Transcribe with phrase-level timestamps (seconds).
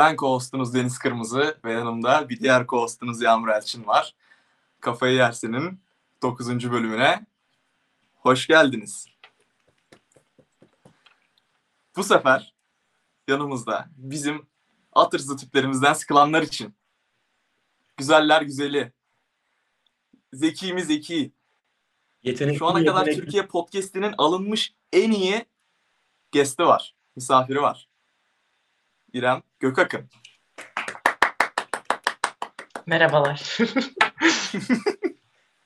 [0.00, 4.14] Ben co-hostunuz Deniz Kırmızı ve yanımda bir diğer co-hostunuz Yağmur Elçin var.
[4.80, 5.80] Kafayı Yersin'in
[6.22, 6.70] 9.
[6.70, 7.26] bölümüne
[8.14, 9.06] hoş geldiniz.
[11.96, 12.54] Bu sefer
[13.28, 14.46] yanımızda bizim
[14.92, 16.74] at hırsızı tiplerimizden sıkılanlar için
[17.96, 18.92] güzeller güzeli,
[20.32, 21.32] zeki mi zeki,
[22.22, 23.20] Yetenekli şu ana kadar yetenekli.
[23.20, 25.44] Türkiye podcast'inin alınmış en iyi
[26.32, 27.89] guest'i var, misafiri var.
[29.12, 30.08] İrem Gökakın.
[32.86, 33.58] Merhabalar.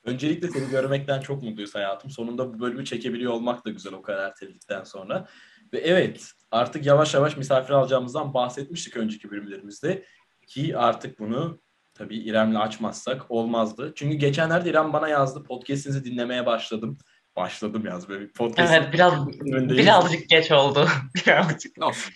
[0.04, 2.10] Öncelikle seni görmekten çok mutluyuz hayatım.
[2.10, 5.28] Sonunda bu bölümü çekebiliyor olmak da güzel o kadar erteledikten sonra.
[5.72, 10.04] Ve evet artık yavaş yavaş misafir alacağımızdan bahsetmiştik önceki bölümlerimizde.
[10.46, 11.60] Ki artık bunu
[11.94, 13.92] tabii İrem'le açmazsak olmazdı.
[13.96, 15.42] Çünkü geçenlerde İrem bana yazdı.
[15.42, 16.98] Podcast'inizi dinlemeye başladım.
[17.36, 18.72] Başladım yaz böyle bir podcast.
[18.72, 20.88] evet biraz birazcık geç oldu.
[21.14, 21.84] birazcık.
[21.84, 22.14] Olsun?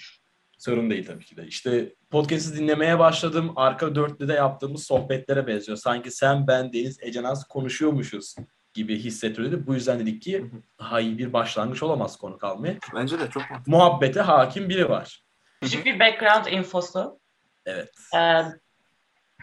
[0.59, 1.47] Sorun değil tabii ki de.
[1.47, 3.53] İşte podcast'i dinlemeye başladım.
[3.57, 5.79] Arka dörtlüde yaptığımız sohbetlere benziyor.
[5.79, 8.35] Sanki sen, ben, Deniz, Ece Naz konuşuyormuşuz
[8.75, 9.67] gibi hissettiriyordu.
[9.67, 12.75] Bu yüzden dedik ki daha iyi bir başlangıç olamaz konu kalmaya.
[12.95, 13.73] Bence de çok mantıklı.
[13.73, 15.25] Muhabbete hakim biri var.
[15.63, 17.21] Küçük bir background infosu.
[17.67, 17.91] Evet.
[18.17, 18.43] Ee,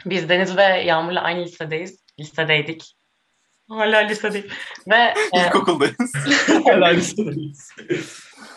[0.05, 2.03] biz Deniz ve Yağmur'la aynı lisedeyiz.
[2.19, 2.95] Lisedeydik.
[3.69, 4.52] Hala lisedeyiz.
[4.88, 5.13] Ve e,
[5.45, 6.13] İlkokuldayız.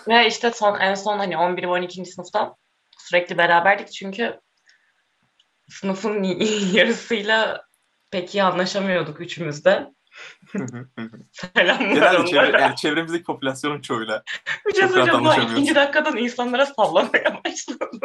[0.08, 2.04] Ve işte son en son hani 11 ve 12.
[2.04, 2.56] sınıfta
[2.98, 4.40] sürekli beraberdik çünkü
[5.68, 6.22] sınıfın
[6.72, 7.62] yarısıyla
[8.10, 9.92] pek iyi anlaşamıyorduk üçümüz de.
[11.32, 14.22] Selamlar Genelde çevre, yani çevremizdeki popülasyonun çoğuyla
[14.68, 15.52] Bir şey söyleyeceğim.
[15.52, 18.00] İkinci dakikadan insanlara sallamaya başladı.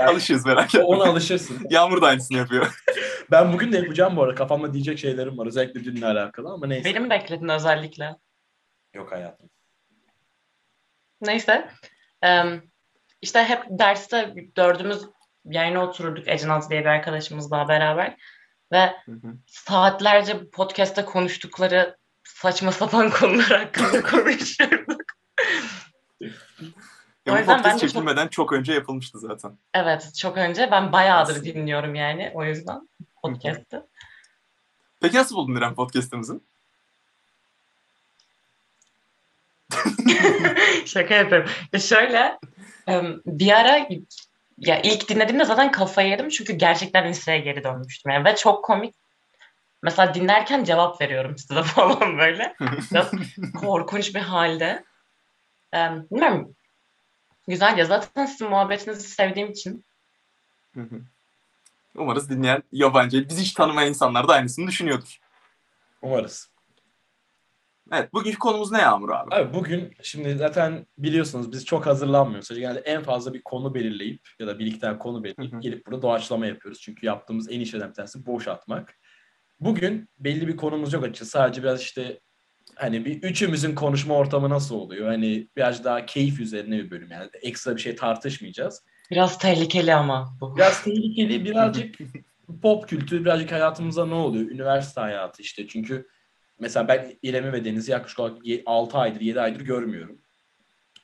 [0.00, 0.82] alışıyoruz merak etme.
[0.82, 1.66] Ona alışırsın.
[1.70, 2.82] Yağmur da aynısını yapıyor.
[3.30, 4.34] Ben bugün de yapacağım bu arada.
[4.34, 5.46] Kafamda diyecek şeylerim var.
[5.46, 6.84] Özellikle dünle alakalı ama neyse.
[6.84, 8.16] Beni mi bekledin özellikle?
[8.94, 9.50] Yok hayatım.
[11.26, 11.70] Neyse.
[13.22, 15.02] İşte hep derste dördümüz
[15.44, 18.16] yayına otururduk Ecenaz diye bir arkadaşımızla beraber.
[18.72, 18.92] Ve
[19.46, 25.00] saatlerce bu podcast'te konuştukları saçma sapan konular hakkında konuşurduk.
[27.26, 29.58] Ya O yüzden podcast ben de çok- çekilmeden çok önce yapılmıştı zaten.
[29.74, 30.70] Evet, çok önce.
[30.70, 31.44] Ben bayağıdır Aslında.
[31.44, 32.88] dinliyorum yani o yüzden
[33.22, 33.86] podcast'ı.
[35.00, 36.40] Peki nasıl buldun İrem podcast'ımızı?
[40.86, 41.50] Şaka yapıyorum.
[41.72, 42.38] Ya şöyle
[43.26, 43.88] bir ara
[44.58, 48.12] ya ilk dinlediğimde zaten kafayı yedim çünkü gerçekten liseye geri dönmüştüm.
[48.12, 48.94] Yani ve çok komik.
[49.82, 52.54] Mesela dinlerken cevap veriyorum size falan böyle.
[52.90, 53.10] Biraz
[53.60, 54.84] korkunç bir halde.
[55.72, 56.54] Em, bilmiyorum.
[57.48, 57.84] Güzel ya.
[57.84, 59.84] Zaten sizin muhabbetinizi sevdiğim için.
[61.94, 65.18] Umarız dinleyen yabancı, bizi hiç tanımayan insanlar da aynısını düşünüyordur.
[66.02, 66.50] Umarız.
[67.92, 69.34] Evet, bugünkü konumuz ne Yağmur abi?
[69.34, 72.58] Abi bugün şimdi zaten biliyorsunuz biz çok hazırlanmıyoruz.
[72.58, 75.60] Yani en fazla bir konu belirleyip ya da bir iki tane konu belirleyip Hı hı.
[75.60, 76.80] gelip burada doğaçlama yapıyoruz.
[76.80, 78.98] Çünkü yaptığımız en iyi şeylerden bir tanesi boş atmak.
[79.60, 81.30] Bugün belli bir konumuz yok açıkçası.
[81.30, 82.20] Sadece biraz işte
[82.74, 85.08] hani bir üçümüzün konuşma ortamı nasıl oluyor?
[85.08, 87.10] Hani biraz daha keyif üzerine bir bölüm.
[87.10, 88.84] Yani ekstra bir şey tartışmayacağız.
[89.10, 90.56] Biraz tehlikeli ama bu.
[90.56, 91.94] Biraz tehlikeli, birazcık
[92.62, 94.50] pop kültürü, birazcık hayatımızda ne oluyor?
[94.50, 95.66] Üniversite hayatı işte.
[95.68, 96.08] Çünkü
[96.58, 100.18] mesela ben İrem'i ve Deniz'i yaklaşık olarak 6 aydır, 7 aydır görmüyorum.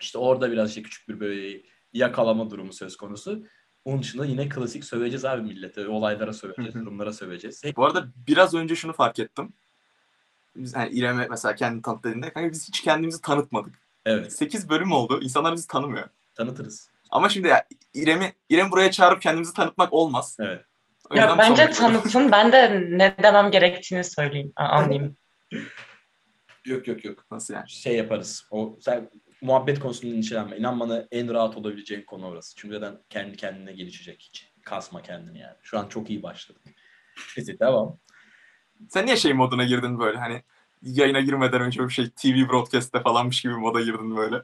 [0.01, 3.45] İşte orada biraz işte küçük bir böyle yakalama durumu söz konusu.
[3.85, 5.89] Onun dışında yine klasik söveceğiz abi millete.
[5.89, 7.63] Olaylara söveceğiz, durumlara söveceğiz.
[7.77, 9.53] Bu arada biraz önce şunu fark ettim.
[10.57, 13.75] Biz yani İrem'e mesela kendini tanıt dediğinde kanka biz hiç kendimizi tanıtmadık.
[14.07, 15.21] evet 8 bölüm oldu.
[15.23, 16.09] İnsanlar bizi tanımıyor.
[16.35, 16.91] tanıtırız.
[17.11, 17.65] Ama şimdi ya
[17.95, 20.37] İrem'i İrem buraya çağırıp kendimizi tanıtmak olmaz.
[20.41, 20.65] Evet.
[21.15, 22.33] Ya bence tanıtın.
[22.33, 24.53] Ben de ne demem gerektiğini söyleyeyim.
[24.57, 25.17] Anlayayım.
[26.65, 27.25] Yok yok yok.
[27.31, 27.71] Nasıl yani?
[27.71, 28.47] Şey yaparız.
[28.51, 29.11] O sen
[29.43, 30.57] muhabbet konusunda endişelenme.
[30.57, 32.57] İnan bana en rahat olabileceğin konu orası.
[32.57, 34.53] Çünkü zaten kendi kendine gelişecek hiç.
[34.63, 35.57] Kasma kendini yani.
[35.63, 36.63] Şu an çok iyi başladık.
[37.37, 37.99] Neyse devam.
[38.89, 40.43] Sen niye şey moduna girdin böyle hani
[40.83, 44.43] yayına girmeden önce bir şey TV broadcast'te falanmış gibi moda girdin böyle.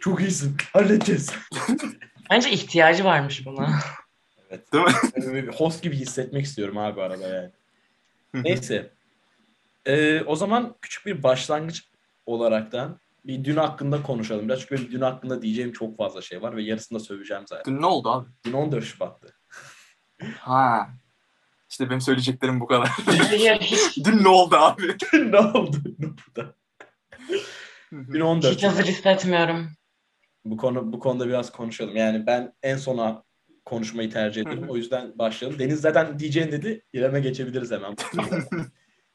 [0.00, 0.56] Çok iyisin.
[0.72, 1.32] Halledeceğiz.
[2.30, 3.80] Bence ihtiyacı varmış buna.
[4.50, 4.72] Evet.
[4.72, 5.52] Değil mi?
[5.56, 7.50] Host gibi hissetmek istiyorum abi arada yani.
[8.34, 8.97] Neyse.
[9.88, 11.84] Ee, o zaman küçük bir başlangıç
[12.26, 14.48] olaraktan bir dün hakkında konuşalım.
[14.48, 17.74] Biraz çünkü benim dün hakkında diyeceğim çok fazla şey var ve yarısını da söveceğim zaten.
[17.74, 18.28] Dün ne oldu abi?
[18.44, 19.34] Dün 14 Şubat'tı.
[20.38, 20.88] Ha.
[21.70, 22.88] İşte benim söyleyeceklerim bu kadar.
[24.04, 24.96] Dün ne oldu abi?
[25.12, 26.54] Dün ne oldu burada?
[27.92, 29.70] Dün 14 hiç hazır hissetmiyorum.
[30.44, 31.96] Bu konu bu konuda biraz konuşalım.
[31.96, 33.22] Yani ben en sona
[33.64, 34.64] konuşmayı tercih ediyorum.
[34.68, 35.58] O yüzden başlayalım.
[35.58, 36.82] Deniz zaten diyeceğin dedi.
[36.92, 37.96] İrem'e geçebiliriz hemen.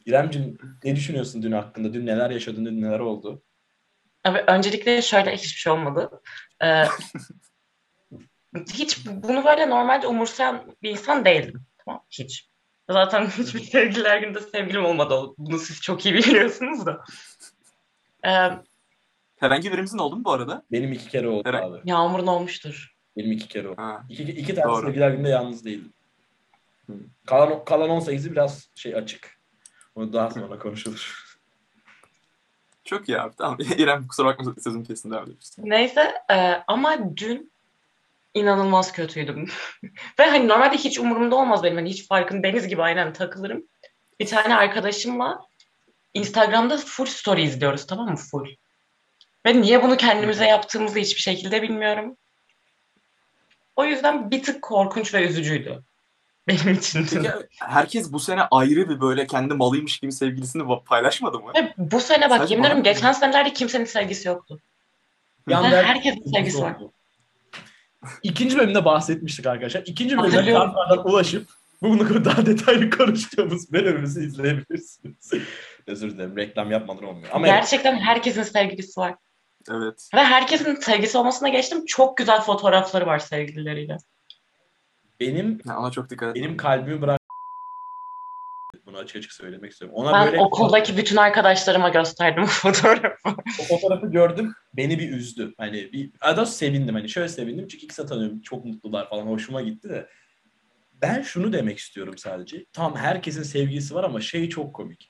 [0.05, 1.93] İremciğim ne düşünüyorsun dün hakkında?
[1.93, 2.65] Dün neler yaşadın?
[2.65, 3.41] Dün neler oldu?
[4.23, 6.21] Abi öncelikle şöyle hiçbir şey olmadı.
[6.63, 6.83] Ee,
[8.73, 11.61] hiç bunu böyle normalde umursayan bir insan değildim.
[11.85, 12.49] Tamam hiç.
[12.89, 15.21] Zaten hiçbir sevgililer günde sevgilim olmadı.
[15.37, 17.03] Bunu siz çok iyi biliyorsunuz da.
[18.25, 18.49] Ee,
[19.39, 20.63] Herhangi birimizin oldu mu bu arada?
[20.71, 21.63] Benim iki kere oldu Evet.
[21.63, 21.77] abi.
[21.85, 22.95] Yağmur'un olmuştur.
[23.17, 23.81] Benim iki kere oldu.
[23.81, 24.03] Ha.
[24.09, 24.85] İki, iki tane Doğru.
[24.85, 25.93] sevgiler günde yalnız değildim.
[27.25, 29.32] Kalan, kalan 18'i biraz şey açık.
[29.95, 31.33] Onu daha sonra konuşulur.
[32.83, 33.35] Çok iyi abi.
[33.37, 33.57] Tamam.
[33.77, 35.69] İrem kusura bakma sözüm kesin devam edebilirsin.
[35.69, 37.51] Neyse e, ama dün
[38.33, 39.49] inanılmaz kötüydüm.
[40.19, 41.77] Ve hani normalde hiç umurumda olmaz benim.
[41.77, 43.63] Hani hiç farkın deniz gibi aynen takılırım.
[44.19, 45.41] Bir tane arkadaşımla
[46.13, 48.15] Instagram'da full story izliyoruz tamam mı?
[48.15, 48.47] Full.
[49.45, 52.17] Ve niye bunu kendimize yaptığımızı hiçbir şekilde bilmiyorum.
[53.75, 55.83] O yüzden bir tık korkunç ve üzücüydü.
[56.47, 57.05] Benim için.
[57.13, 61.51] Peki herkes bu sene ayrı bir böyle kendi malıymış gibi sevgilisini paylaşmadı mı?
[61.77, 64.59] Bu sene bak Sadece yemin ederim geçen senelerde kimsenin sevgisi yoktu.
[65.49, 66.75] Yan Ve der- herkesin sevgisi var.
[68.23, 69.83] İkinci bölümde bahsetmiştik arkadaşlar.
[69.85, 71.49] İkinci bölümde kartlardan ulaşıp
[71.81, 75.31] bunu daha detaylı konuştuğumuz bölümümüzü izleyebilirsiniz.
[75.87, 77.29] Özür dilerim reklam yapmadan olmuyor.
[77.31, 79.15] Ama evet, Gerçekten herkesin sevgilisi var.
[79.71, 80.09] Evet.
[80.15, 81.85] Ve herkesin sevgisi olmasına geçtim.
[81.85, 83.97] Çok güzel fotoğrafları var sevgilileriyle.
[85.19, 86.35] Benim Ya ona çok dikkat et.
[86.43, 87.19] benim kalbimi bırak
[88.85, 89.95] bunu açık açık söylemek istiyorum.
[89.97, 93.29] Ona Ben böyle okuldaki bütün arkadaşlarıma gösterdim o fotoğrafı.
[93.59, 94.53] o fotoğrafı gördüm.
[94.73, 95.53] Beni bir üzdü.
[95.57, 96.95] Hani bir ada sevindim.
[96.95, 98.41] Hani şöyle sevindim çünkü ikisi de tanıyorum.
[98.41, 99.25] Çok mutlular falan.
[99.27, 100.09] Hoşuma gitti de.
[101.01, 102.65] Ben şunu demek istiyorum sadece.
[102.73, 105.09] Tam herkesin sevgilisi var ama şey çok komik.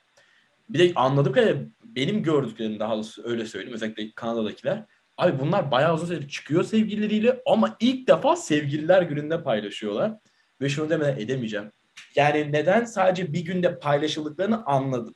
[0.68, 3.74] Bir de anladığım kadarıyla benim gördüklerim daha doğrusu öyle söyleyeyim.
[3.74, 4.84] Özellikle Kanada'dakiler.
[5.18, 10.12] Abi bunlar bayağı uzun süredir çıkıyor sevgilileriyle ama ilk defa sevgililer gününde paylaşıyorlar.
[10.60, 11.70] Ve şunu demeden edemeyeceğim.
[12.16, 15.14] Yani neden sadece bir günde paylaşıldıklarını anladım.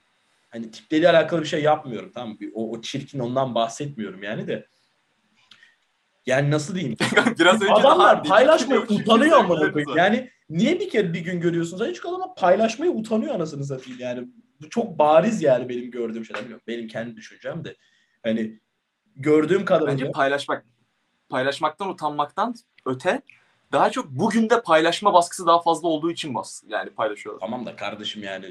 [0.50, 2.36] Hani tipleriyle alakalı bir şey yapmıyorum tamam mı?
[2.54, 4.66] O, o çirkin ondan bahsetmiyorum yani de.
[6.26, 6.96] Yani nasıl diyeyim?
[7.38, 9.96] Biraz önce Adamlar paylaşmaya utanıyor koyayım.
[9.96, 11.88] Yani niye bir kere bir gün görüyorsunuz?
[11.88, 14.28] Hiç adamlar paylaşmaya utanıyor anasını satayım yani.
[14.60, 16.42] Bu çok bariz yani benim gördüğüm şeyler.
[16.42, 17.76] Bilmiyorum, benim kendi düşüncem de.
[18.22, 18.60] Hani
[19.18, 20.64] gördüğüm kadarıyla Bence paylaşmak
[21.28, 22.54] paylaşmaktan utanmaktan
[22.86, 23.22] öte
[23.72, 27.40] daha çok bugün de paylaşma baskısı daha fazla olduğu için bas yani paylaşıyorlar.
[27.40, 28.46] Tamam da kardeşim yani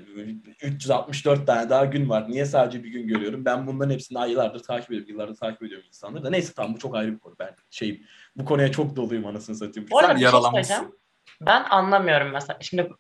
[0.61, 2.29] 364 tane daha gün var.
[2.29, 3.45] Niye sadece bir gün görüyorum?
[3.45, 5.09] Ben bunların hepsini aylardır takip ediyorum.
[5.09, 6.29] Yıllardır takip ediyorum insanları da.
[6.29, 7.35] Neyse tamam bu çok ayrı bir konu.
[7.39, 8.03] Ben şeyim
[8.35, 9.89] bu konuya çok doluyum anasını satayım.
[9.91, 10.73] Bu arada Sen bir şey yaralanmışsın.
[10.73, 10.99] söyleyeceğim.
[11.41, 12.59] Ben anlamıyorum mesela.
[12.61, 12.91] Şimdi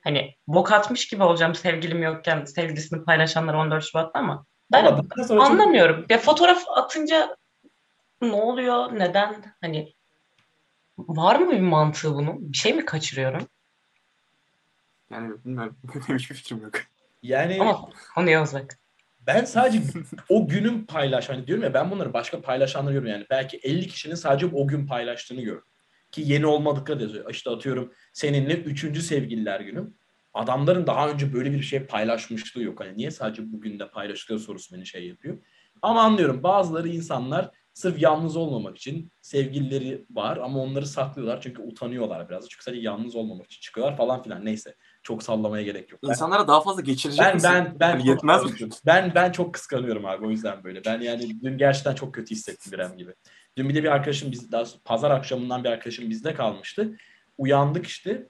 [0.00, 5.40] hani bok atmış gibi olacağım sevgilim yokken sevgilisini paylaşanlar 14 Şubat'ta ama ben Ama sonra
[5.40, 6.06] çok- anlamıyorum.
[6.08, 7.36] Ya fotoğraf atınca
[8.22, 8.98] ne oluyor?
[8.98, 9.44] Neden?
[9.60, 9.92] Hani
[10.98, 12.52] var mı bir mantığı bunun?
[12.52, 13.46] Bir şey mi kaçırıyorum?
[15.10, 15.76] Yani bilmiyorum.
[16.08, 16.74] Benim hiçbir fikrim yok.
[17.22, 18.78] yani Ama konuya uzak.
[19.26, 19.82] Ben sadece
[20.28, 24.14] o günün paylaş hani diyorum ya ben bunları başka paylaşanları görüyorum yani belki 50 kişinin
[24.14, 25.64] sadece o gün paylaştığını gördüm.
[26.12, 27.30] Ki yeni olmadıkları da yazıyor.
[27.30, 29.94] İşte atıyorum seninle üçüncü sevgililer günüm.
[30.34, 32.80] Adamların daha önce böyle bir şey paylaşmışlığı yok.
[32.80, 35.38] Hani niye sadece bugün de paylaşılıyor sorusu beni şey yapıyor.
[35.82, 42.28] Ama anlıyorum bazıları insanlar sırf yalnız olmamak için sevgilileri var ama onları saklıyorlar çünkü utanıyorlar
[42.28, 42.48] biraz.
[42.48, 44.44] Çünkü sadece yalnız olmamak için çıkıyorlar falan filan.
[44.44, 46.00] Neyse çok sallamaya gerek yok.
[46.02, 47.50] Ben- İnsanlara daha fazla geçirecek ben misin?
[47.50, 48.68] ben ben çok yetmez mi?
[48.86, 50.84] Ben ben çok kıskanıyorum abi o yüzden böyle.
[50.84, 53.14] Ben yani dün gerçekten çok kötü hissettim İrem gibi.
[53.56, 56.96] Dün bir de bir arkadaşım biz daha pazar akşamından bir arkadaşım bizde kalmıştı.
[57.38, 58.28] Uyandık işte.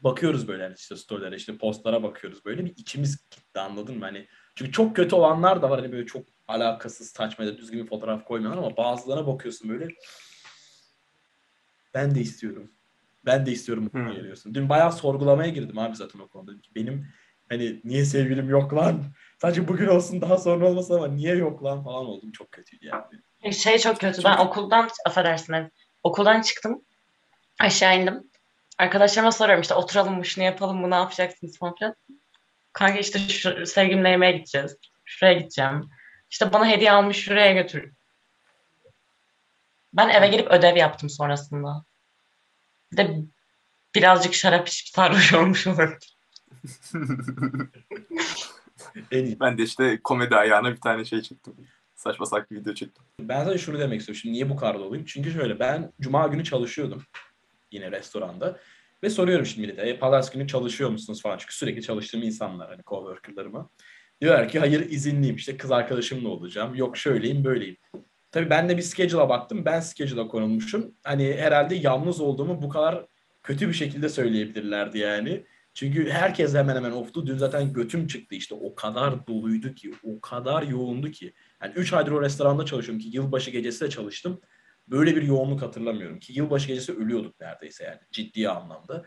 [0.00, 4.04] Bakıyoruz böyle hani işte storylere işte postlara bakıyoruz böyle bir içimiz gitti anladın mı?
[4.04, 7.82] Hani çünkü çok kötü olanlar da var hani böyle çok alakasız saçma ya da düzgün
[7.82, 9.88] bir fotoğraf koymuyorlar ama bazılarına bakıyorsun böyle
[11.94, 12.70] ben de istiyorum.
[13.24, 14.12] Ben de istiyorum Hmm.
[14.12, 14.54] geliyorsun.
[14.54, 16.52] Dün bayağı sorgulamaya girdim abi zaten o konuda.
[16.74, 17.08] Benim
[17.48, 19.04] hani niye sevgilim yok lan?
[19.38, 22.32] Sadece bugün olsun daha sonra olmasın ama niye yok lan falan oldum.
[22.32, 23.52] Çok kötüydü yani.
[23.54, 24.24] Şey çok kötü.
[24.24, 25.72] Ben okuldan affedersin.
[26.02, 26.84] okuldan çıktım.
[27.60, 28.29] Aşağı indim.
[28.80, 31.94] Arkadaşlarıma soruyorum işte oturalım mı şunu yapalım mı ne yapacaksınız falan filan.
[32.72, 34.76] Kanka işte şu, sevgilimle yemeğe gideceğiz.
[35.04, 35.90] Şuraya gideceğim.
[36.30, 37.92] İşte bana hediye almış şuraya götür.
[39.94, 41.84] Ben eve gelip ödev yaptım sonrasında.
[42.92, 43.16] Bir de
[43.94, 46.16] birazcık şarap içip sarhoş olmuş olabilir.
[49.10, 49.40] En iyi.
[49.40, 51.54] ben de işte komedi ayağına bir tane şey çektim.
[51.94, 53.04] Saçma sapan bir video çektim.
[53.20, 54.20] Ben sadece şunu demek istiyorum.
[54.20, 55.04] Şimdi niye bu kadar doluyum?
[55.04, 57.02] Çünkü şöyle ben cuma günü çalışıyordum.
[57.72, 58.58] Yine restoranda.
[59.02, 59.82] Ve soruyorum şimdi millete.
[59.82, 61.38] E, pazartesi günü çalışıyor musunuz falan.
[61.38, 63.70] Çünkü sürekli çalıştığım insanlar hani coworkerlarıma.
[64.20, 65.36] Diyorlar ki hayır izinliyim.
[65.36, 66.74] İşte kız arkadaşımla olacağım.
[66.74, 67.76] Yok şöyleyim böyleyim.
[68.32, 69.64] Tabii ben de bir schedule'a baktım.
[69.64, 70.94] Ben schedule'a konulmuşum.
[71.04, 73.06] Hani herhalde yalnız olduğumu bu kadar
[73.42, 75.44] kötü bir şekilde söyleyebilirlerdi yani.
[75.74, 77.26] Çünkü herkes hemen hemen oftu.
[77.26, 78.54] Dün zaten götüm çıktı işte.
[78.54, 79.92] O kadar doluydu ki.
[80.02, 81.32] O kadar yoğundu ki.
[81.62, 84.40] Yani 3 aydır o restoranda çalışıyorum ki yılbaşı gecesi de çalıştım.
[84.90, 89.06] Böyle bir yoğunluk hatırlamıyorum ki yılbaşı gecesi ölüyorduk neredeyse yani ciddi anlamda.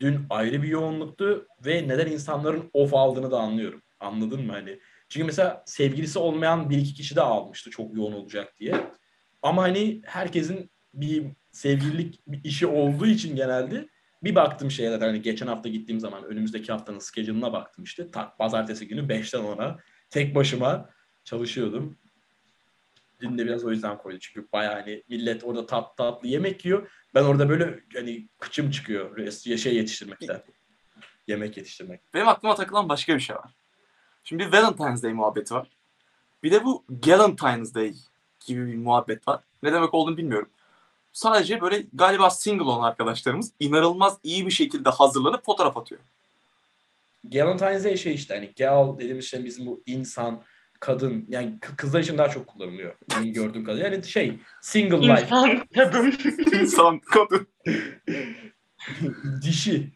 [0.00, 3.82] Dün ayrı bir yoğunluktu ve neden insanların off aldığını da anlıyorum.
[4.00, 4.80] Anladın mı hani?
[5.08, 8.74] Çünkü mesela sevgilisi olmayan bir iki kişi de almıştı çok yoğun olacak diye.
[9.42, 13.88] Ama hani herkesin bir sevgililik işi olduğu için genelde
[14.22, 18.10] bir baktım şeyler hani geçen hafta gittiğim zaman önümüzdeki haftanın schedule'ına baktım işte.
[18.10, 19.78] Tak pazartesi günü 5'ten 10'a
[20.10, 20.90] tek başıma
[21.24, 21.98] çalışıyordum.
[23.22, 24.18] Dün de biraz o yüzden koydu.
[24.18, 26.90] Çünkü bayağı hani millet orada tat tatlı yemek yiyor.
[27.14, 30.42] Ben orada böyle hani kıçım çıkıyor şey yetiştirmekten.
[31.26, 32.00] Yemek yetiştirmek.
[32.14, 33.50] Benim aklıma takılan başka bir şey var.
[34.24, 35.68] Şimdi bir Valentine's Day muhabbeti var.
[36.42, 37.94] Bir de bu Galentine's Day
[38.46, 39.40] gibi bir muhabbet var.
[39.62, 40.48] Ne demek olduğunu bilmiyorum.
[41.12, 46.00] Sadece böyle galiba single olan arkadaşlarımız inanılmaz iyi bir şekilde hazırlanıp fotoğraf atıyor.
[47.24, 50.42] Galentine's Day şey işte hani gal dediğimiz şey bizim bu insan,
[50.82, 52.94] kadın yani kı- kızlar için daha çok kullanılıyor.
[53.10, 53.88] Benim gördüğüm kadarıyla.
[53.88, 56.14] Yani şey single life, İnsan, kadın.
[56.52, 57.48] İnsan, kadın.
[59.42, 59.92] dişi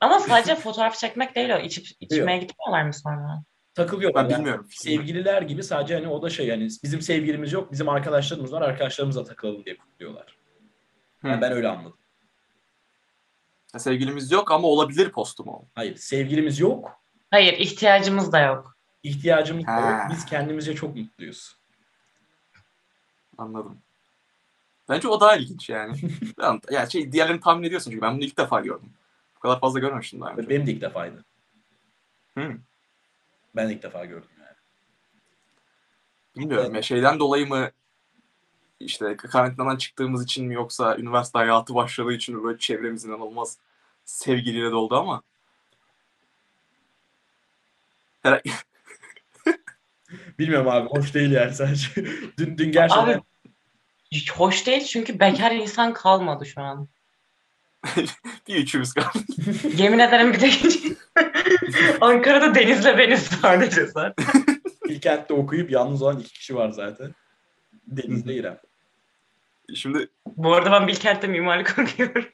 [0.00, 1.58] Ama sadece fotoğraf çekmek değil o.
[1.58, 3.44] İçip, içmeye gitmiyorlar mı sonra?
[3.74, 4.24] takılıyorlar.
[4.24, 4.66] Ben Yani bilmiyorum.
[4.70, 9.24] sevgililer gibi sadece hani o da şey yani bizim sevgilimiz yok, bizim arkadaşlarımız var, arkadaşlarımızla
[9.24, 10.38] takılalım diye kutluyorlar.
[11.24, 11.40] Yani Hı.
[11.40, 11.98] ben öyle anladım.
[13.78, 15.68] Sevgilimiz yok ama olabilir postu mu?
[15.74, 17.00] Hayır, sevgilimiz yok,
[17.30, 18.73] Hayır, ihtiyacımız da yok.
[19.04, 19.80] İhtiyacımız Ha.
[19.80, 20.10] yok.
[20.10, 21.56] Biz kendimizce çok mutluyuz.
[23.38, 23.78] Anladım.
[24.88, 25.96] Bence o daha ilginç yani.
[26.70, 28.92] Ya şey diğerlerini tahmin ediyorsun çünkü ben bunu ilk defa gördüm.
[29.36, 30.48] Bu kadar fazla görmemiştim daha önce.
[30.48, 31.24] benim de ilk defaydı.
[32.38, 32.56] Hı.
[33.56, 34.56] Ben ilk defa gördüm yani.
[36.36, 37.70] Bilmiyorum ya şeyden dolayı mı
[38.80, 43.58] işte karantinadan çıktığımız için mi yoksa üniversite hayatı başladığı için mi böyle çevremiz inanılmaz
[44.04, 45.22] sevgiliyle doldu ama
[50.38, 51.88] Bilmiyorum abi, hoş değil yani sadece.
[52.38, 53.20] dün, dün gerçekten Abi
[54.34, 56.88] hoş değil çünkü bekar insan kalmadı şu an.
[58.48, 59.24] bir üçümüz kaldı.
[59.76, 60.50] Yemin ederim bir de
[62.00, 64.26] Ankara'da Deniz'le beniz sadece zaten.
[64.88, 67.14] İlkent'te okuyup yalnız olan iki kişi var zaten.
[67.86, 68.58] Deniz'le İrem.
[69.74, 72.24] Şimdi Bu arada ben Bilkent'te mimarlık okuyorum.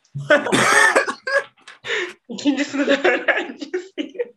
[2.29, 4.33] İkinci sınıf öğrencisiyim.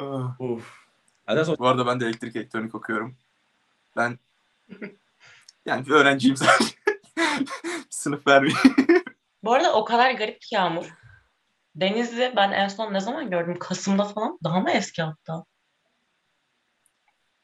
[0.00, 0.36] Ah,
[1.44, 3.16] sonra bu arada ben de elektrik elektronik okuyorum.
[3.96, 4.18] Ben
[5.66, 6.74] yani bir öğrenciyim sadece.
[7.90, 8.58] Sınıf vermiyor.
[9.44, 10.94] Bu arada o kadar garip ki Yağmur.
[11.74, 13.58] Deniz'i ben en son ne zaman gördüm?
[13.58, 14.38] Kasım'da falan.
[14.44, 15.44] Daha mı eski hatta?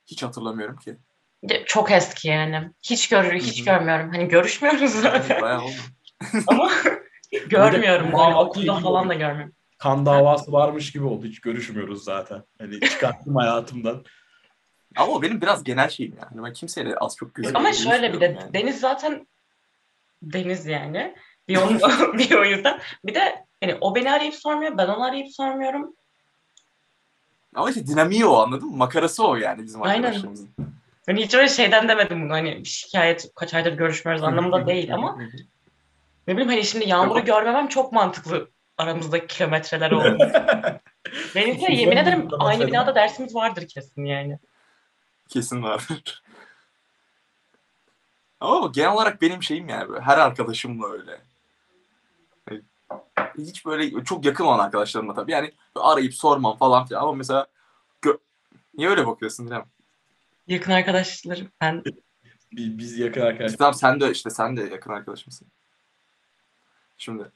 [0.06, 0.96] Hiç hatırlamıyorum ki.
[1.66, 2.70] Çok eski yani.
[2.82, 3.64] Hiç görür, hiç Hı hı.
[3.64, 4.10] görmüyorum.
[4.10, 5.42] Hani görüşmüyoruz zaten.
[5.42, 5.72] Bayağı oldu.
[6.46, 6.70] Ama
[7.48, 8.06] görmüyorum.
[8.06, 9.55] Böyle- okulda falan da görmüyorum.
[9.78, 11.26] Kan davası varmış gibi oldu.
[11.26, 12.42] Hiç görüşmüyoruz zaten.
[12.58, 14.04] Hani çıkarttım hayatımdan.
[14.96, 16.44] Ama o benim biraz genel şeyim yani.
[16.44, 17.56] Ben kimseyle az çok gözüm.
[17.56, 18.54] Ama şöyle bir de yani.
[18.54, 19.26] Deniz zaten
[20.22, 21.14] Deniz yani.
[21.48, 21.78] Bir, onun,
[22.18, 22.80] bir o yüzden.
[23.04, 24.78] Bir de hani o beni arayıp sormuyor.
[24.78, 25.96] Ben onu arayıp sormuyorum.
[27.54, 28.76] Ama işte dinamiği o anladın mı?
[28.76, 30.02] Makarası o yani bizim Aynen.
[30.02, 30.50] arkadaşlarımızın.
[31.06, 32.32] Hani hiç öyle şeyden demedim bunu.
[32.32, 35.18] Hani şikayet kaç aydır görüşmüyoruz anlamında değil ama
[36.26, 40.18] ne bileyim hani şimdi Yağmur'u görmemem çok mantıklı aramızdaki kilometreler oldu.
[41.34, 44.38] Deniz'le yemin ederim aynı binada dersimiz vardır kesin yani.
[45.28, 46.22] Kesin vardır.
[48.40, 50.00] Ama genel olarak benim şeyim yani böyle.
[50.00, 51.20] Her arkadaşımla öyle.
[52.48, 52.62] Hani
[53.38, 55.32] Hiç böyle çok yakın olan arkadaşlarımla tabii.
[55.32, 57.02] Yani arayıp sormam falan filan.
[57.02, 57.46] Ama mesela
[58.02, 58.18] gö-
[58.76, 59.64] Niye öyle bakıyorsun İrem?
[60.46, 61.48] Yakın arkadaşlarım.
[61.60, 61.82] Ben
[62.52, 63.52] Biz, biz yakın arkadaş.
[63.52, 65.48] Tamam sen de işte sen de yakın arkadaşımsın.
[66.98, 67.30] Şimdi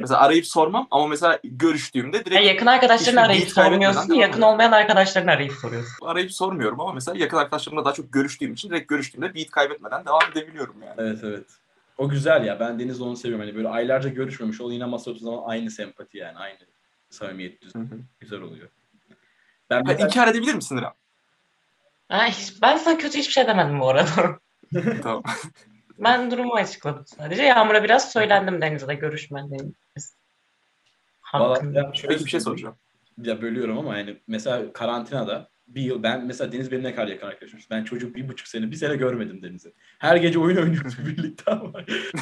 [0.00, 4.14] mesela arayıp sormam ama mesela görüştüğümde direkt Yani yakın arkadaşlarını arayıp sormuyorsun.
[4.14, 6.06] Yakın olmayan arkadaşlarını arayıp soruyorsun.
[6.06, 10.22] arayıp sormuyorum ama mesela yakın arkadaşlarımla daha çok görüştüğüm için direkt görüştüğümde beat kaybetmeden devam
[10.32, 10.94] edebiliyorum yani.
[10.98, 11.44] Evet evet.
[11.98, 12.60] O güzel ya.
[12.60, 13.46] Ben Deniz'le onu seviyorum.
[13.46, 16.38] Hani böyle aylarca görüşmemiş ol yine masa oturduğu zaman aynı sempati yani.
[16.38, 16.56] Aynı
[17.10, 17.62] samimiyet.
[18.20, 18.68] Güzel oluyor.
[19.70, 20.92] Ben mesela- inkar edebilir misin İrem?
[22.08, 24.38] Ha, hiç- ben sana kötü hiçbir şey demedim bu arada.
[25.02, 25.22] tamam.
[26.00, 27.42] Ben durumu açıkladım sadece.
[27.42, 30.16] Yağmur'a biraz söylendim Deniz'le görüşmediğimiz
[31.20, 31.78] hakkında.
[31.78, 32.76] ya şöyle bir şey soracağım.
[33.22, 37.26] Ya bölüyorum ama yani mesela karantinada bir yıl ben mesela Deniz benim ne kadar yakın
[37.26, 37.64] arkadaşımız.
[37.70, 39.74] Ben çocuk bir buçuk sene bir sene görmedim Deniz'i.
[39.98, 41.72] Her gece oyun oynuyoruz birlikte ama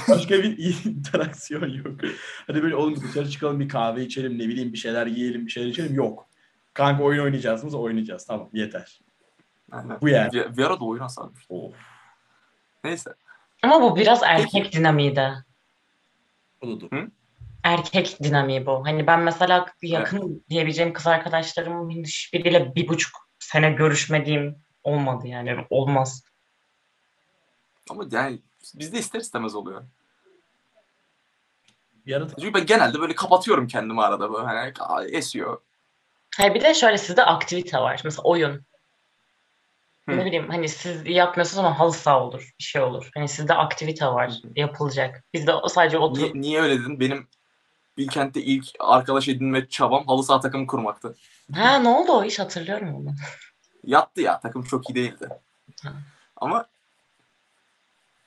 [0.09, 2.01] başka bir interaksiyon yok.
[2.47, 5.69] Hani böyle oğlum dışarı çıkalım bir kahve içelim ne bileyim bir şeyler yiyelim bir şeyler
[5.69, 6.29] içelim yok.
[6.75, 7.79] Kanka oyun oynayacağız mı?
[7.79, 8.27] Oynayacağız.
[8.27, 9.01] Tamam yeter.
[9.71, 10.01] Aynen.
[10.01, 10.33] Bu yani.
[10.33, 11.47] Bir, bir ara da oyun sarmış.
[11.49, 11.75] Of.
[12.85, 13.11] Neyse.
[13.63, 15.33] Ama bu biraz erkek dinamiği de.
[16.61, 16.91] Oldu.
[17.63, 18.87] Erkek dinamiği bu.
[18.87, 25.57] Hani ben mesela yakın diyebileceğim kız arkadaşlarımın hiçbiriyle bir buçuk sene görüşmediğim olmadı yani.
[25.71, 26.23] Olmaz.
[27.91, 28.39] Ama yani
[28.75, 29.85] bizde ister istemez oluyor.
[32.13, 35.61] Ara Çünkü ben genelde böyle kapatıyorum kendimi arada böyle hani "Aa, esiyor.
[36.37, 38.01] Hayır bir de şöyle sizde aktivite var.
[38.05, 38.63] Mesela oyun.
[40.09, 40.17] Hı.
[40.17, 42.55] Ne bileyim hani siz yapmıyorsunuz ama halı saha olur.
[42.59, 43.11] Bir şey olur.
[43.15, 44.33] Hani sizde aktivite var.
[44.57, 45.25] Yapılacak.
[45.35, 47.01] Bizde o sadece oturup Niye, niye öyle dedin?
[47.01, 47.27] Benim
[47.99, 51.15] Bilkent'te ilk arkadaş edinme çabam halı saha takımı kurmaktı.
[51.55, 53.15] Ha ne oldu o iş hatırlıyorum onu.
[53.85, 55.29] Yattı ya takım çok iyi değildi.
[55.83, 55.93] Ha.
[56.37, 56.67] Ama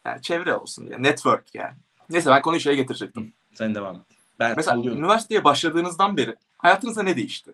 [0.05, 1.03] yani çevre olsun diye.
[1.03, 1.75] Network yani.
[2.09, 3.33] Neyse ben konuyu şeye getirecektim.
[3.53, 4.01] sen devam et.
[4.39, 4.99] Ben Mesela sallıyorum.
[4.99, 7.51] üniversiteye başladığınızdan beri hayatınızda ne değişti?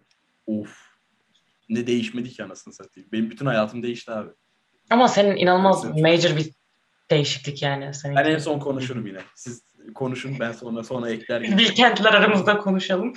[0.48, 0.87] Of.
[1.70, 3.10] Ne değişmedi ki anasını satayım.
[3.12, 4.30] Benim bütün hayatım değişti abi.
[4.90, 6.02] Ama senin inanılmaz Evet.
[6.02, 6.52] major bir
[7.12, 7.94] değişiklik yani.
[7.94, 9.20] Senin Ben en son konuşurum yine.
[9.36, 9.64] Siz
[9.96, 11.58] konuşun ben sonra sonra ekler gibi.
[11.58, 13.14] Bilkentler aramızda konuşalım.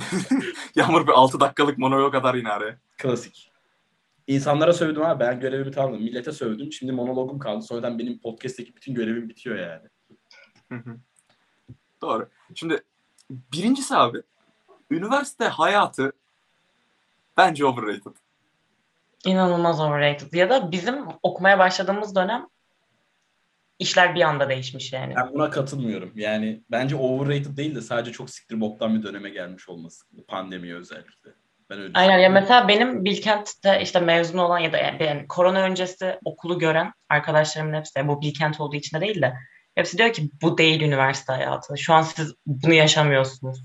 [0.76, 2.78] Yağmur bir 6 dakikalık monolog kadar yine araya.
[2.98, 3.52] Klasik.
[4.26, 5.20] İnsanlara sövdüm abi.
[5.20, 6.04] Ben görevimi tamamladım.
[6.04, 6.72] Millete sövdüm.
[6.72, 7.62] Şimdi monologum kaldı.
[7.62, 9.88] Sonradan benim podcast'teki bütün görevim bitiyor yani.
[10.72, 10.96] Hı hı.
[12.02, 12.28] Doğru.
[12.54, 12.82] Şimdi
[13.30, 14.18] birincisi abi
[14.90, 16.12] üniversite hayatı
[17.38, 18.16] bence overrated.
[19.26, 20.32] İnanılmaz overrated.
[20.32, 22.46] Ya da bizim okumaya başladığımız dönem
[23.78, 25.14] işler bir anda değişmiş yani.
[25.16, 26.12] Ben buna katılmıyorum.
[26.14, 30.04] Yani bence overrated değil de sadece çok siktir boktan bir döneme gelmiş olması.
[30.28, 31.30] Pandemiye özellikle.
[31.70, 35.60] Ben öyle Aynen ya mesela benim Bilkent'te işte mezun olan ya da yani yani korona
[35.60, 39.34] öncesi okulu gören arkadaşlarımın hepsi bu Bilkent olduğu için de değil de
[39.74, 41.78] hepsi diyor ki bu değil üniversite hayatı.
[41.78, 43.64] Şu an siz bunu yaşamıyorsunuz.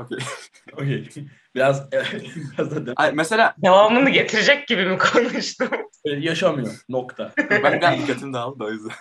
[0.00, 0.18] Okey.
[0.72, 1.08] Okey.
[1.54, 1.92] Biraz,
[2.52, 5.68] biraz da de- Ay, Mesela Devamını getirecek gibi mi konuştum?
[6.04, 6.84] yaşamıyor.
[6.88, 7.32] Nokta.
[7.50, 8.92] ben ben dikkatim dağıldı da o yüzden.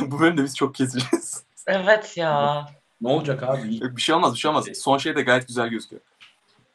[0.10, 1.44] Bu bölümde biz çok keseceğiz.
[1.66, 2.66] evet ya.
[3.00, 3.80] Ne olacak abi?
[3.96, 4.66] Bir şey olmaz bir şey olmaz.
[4.74, 6.02] Son şey de gayet güzel gözüküyor.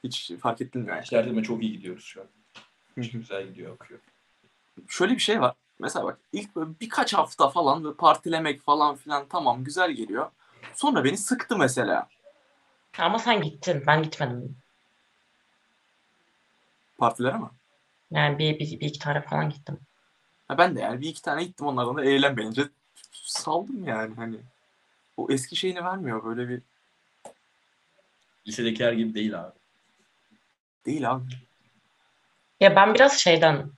[0.04, 1.04] Hiç fark ettirmiyor yani.
[1.04, 2.28] İşlerde çok iyi gidiyoruz şu an.
[3.04, 4.00] Çok güzel gidiyor akıyor.
[4.88, 5.56] Şöyle bir şey var.
[5.80, 10.32] Mesela bak ilk böyle birkaç hafta falan partilemek falan filan tamam güzel geliyor.
[10.76, 12.08] Sonra beni sıktı mesela.
[13.00, 13.84] Ama sen gittin.
[13.88, 14.58] Ben gitmedim.
[16.98, 17.50] Partilere mi?
[18.12, 19.80] Yani bir, bir, bir iki tane falan gittim.
[20.48, 22.62] Ha ben de yani bir iki tane gittim onlardan da eğlenmeyince
[23.12, 24.38] saldım yani hani.
[25.18, 26.62] O eski şeyini vermiyor böyle bir
[28.48, 29.52] Lisedekiler gibi değil abi.
[30.86, 31.24] değil abi.
[32.60, 33.72] Ya ben biraz şeyden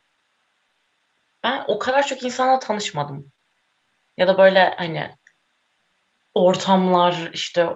[1.43, 3.31] ben o kadar çok insanla tanışmadım.
[4.17, 5.15] Ya da böyle hani
[6.33, 7.69] ortamlar işte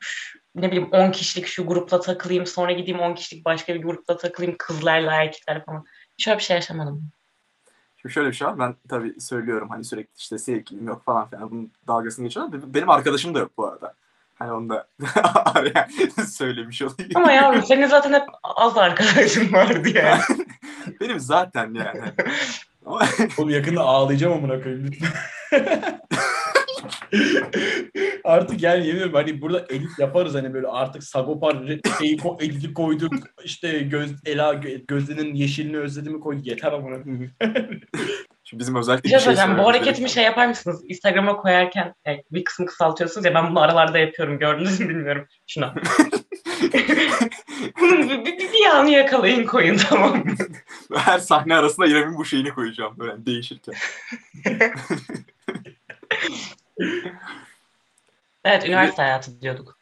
[0.00, 4.16] şu- ne bileyim 10 kişilik şu grupla takılayım sonra gideyim 10 kişilik başka bir grupla
[4.16, 5.84] takılayım kızlarla erkekler falan.
[6.18, 7.04] Şöyle bir şey yaşamadım.
[7.96, 8.58] Şimdi şöyle bir şey var.
[8.58, 12.62] Ben tabii söylüyorum hani sürekli işte sevgilim yok falan filan bunun dalgasını geçiyorlar.
[12.62, 13.94] da Benim arkadaşım da yok bu arada.
[14.34, 14.88] Hani onu da
[15.54, 15.88] araya
[16.28, 17.10] söylemiş olayım.
[17.14, 20.22] Ama yavrum senin zaten hep az arkadaşın vardı yani.
[21.00, 22.12] Benim zaten yani.
[22.84, 25.10] Oğlum yakında ağlayacağım amına koyayım lütfen.
[28.24, 31.56] artık yani yemin ediyorum hani burada edit yaparız hani böyle artık Sagopar
[31.98, 33.12] şeyi ko- editi koyduk
[33.44, 37.30] işte göz Ela gö- gözünün yeşilini özlediğimi koyduk yeter koyayım.
[38.44, 39.58] Şimdi bizim özellikle Bir şey bir şey.
[39.58, 40.84] Bu hareketimi şey yapar mısınız?
[40.88, 44.38] Instagram'a koyarken e, bir kısmı kısaltıyorsunuz ya ben bunu aralarda yapıyorum.
[44.38, 45.26] Gördünüz mü bilmiyorum.
[45.46, 45.74] Şuna.
[47.80, 50.24] Bunun bir, bir, bir, bir anı yakalayın koyun tamam mı?
[50.94, 53.74] Her sahne arasında İrem'in bu şeyini koyacağım böyle değişirken.
[58.44, 59.78] Evet üniversite hayatı diyorduk.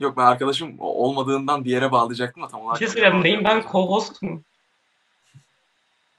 [0.00, 2.78] Yok ben arkadaşım olmadığından bir yere bağlayacaktım da tam Bir olarak.
[2.78, 4.42] şey söyleyeyim neyim ben co-host mu?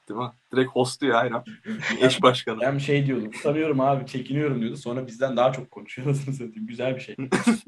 [0.09, 0.31] Değil mi?
[0.51, 1.43] Direkt hostu ya İrem.
[2.01, 2.59] Eş başkanı.
[2.61, 6.95] Ben şey diyordum utanıyorum abi çekiniyorum diyordu sonra bizden daha çok konuşuyor nasıl satayım güzel
[6.95, 7.15] bir şey.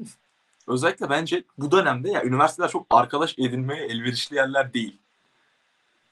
[0.68, 4.98] Özellikle bence bu dönemde ya üniversiteler çok arkadaş edinmeye elverişli yerler değil.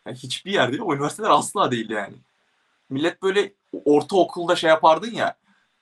[0.06, 0.82] Yani hiçbir yer değil.
[0.82, 2.14] O üniversiteler asla değil yani.
[2.90, 3.52] Millet böyle
[3.84, 5.36] ortaokulda şey yapardın ya.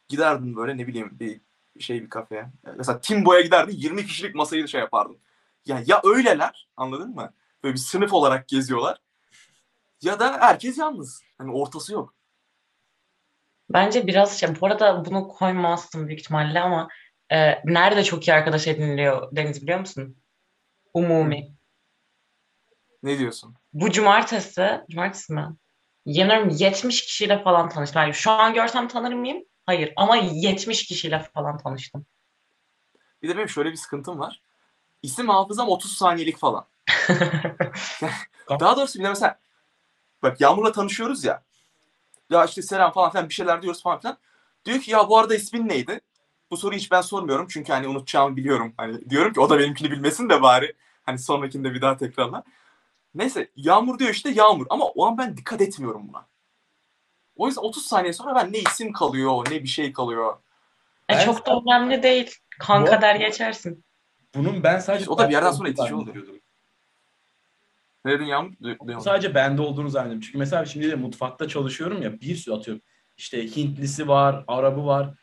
[0.09, 1.40] Giderdin böyle ne bileyim bir
[1.80, 2.46] şey bir kafeye.
[2.76, 5.18] Mesela Timbo'ya giderdin 20 kişilik masayı şey yapardın.
[5.66, 7.32] Ya ya öyleler anladın mı?
[7.62, 8.98] Böyle bir sınıf olarak geziyorlar.
[10.02, 11.22] Ya da herkes yalnız.
[11.38, 12.14] Hani ortası yok.
[13.70, 16.88] Bence biraz şey bu arada bunu koymazsın büyük ihtimalle ama
[17.32, 20.16] e, nerede çok iyi arkadaş ediniliyor Deniz biliyor musun?
[20.94, 21.54] Umumi.
[23.02, 23.54] Ne diyorsun?
[23.72, 25.48] Bu cumartesi, cumartesi mi?
[26.06, 28.02] Yanarım 70 kişiyle falan tanıştım.
[28.02, 29.44] Yani şu an görsem tanır mıyım?
[29.70, 32.06] Hayır ama 70 kişiyle falan tanıştım.
[33.22, 34.42] Bir de benim şöyle bir sıkıntım var.
[35.02, 36.66] İsim hafızam 30 saniyelik falan.
[38.61, 39.38] Daha doğrusu bir de mesela
[40.22, 41.42] bak Yağmur'la tanışıyoruz ya.
[42.30, 44.18] Ya işte selam falan filan bir şeyler diyoruz falan filan.
[44.64, 46.00] Diyor ki ya bu arada ismin neydi?
[46.50, 48.74] Bu soruyu hiç ben sormuyorum çünkü hani unutacağımı biliyorum.
[48.76, 50.76] Hani diyorum ki o da benimkini bilmesin de bari.
[51.02, 52.44] Hani sonrakinde bir daha tekrarla.
[53.14, 56.29] Neyse Yağmur diyor işte Yağmur ama o an ben dikkat etmiyorum buna.
[57.40, 60.37] O yüzden 30 saniye sonra ben ne isim kalıyor ne bir şey kalıyor.
[61.09, 62.35] E, Ben- çok da önemli değil.
[62.59, 63.85] Kanka Bu- der geçersin.
[64.35, 66.05] Bunun ben sadece O da bir yerden sonra itici oldu.
[66.05, 66.40] zannediyordum.
[68.05, 69.00] Ne duyamadım.
[69.00, 70.20] Sadece bende olduğunu zannediyorum.
[70.20, 72.83] Çünkü mesela şimdi de mutfakta çalışıyorum ya bir sürü atıyorum.
[73.16, 75.14] İşte Hintlisi var, Arabı var.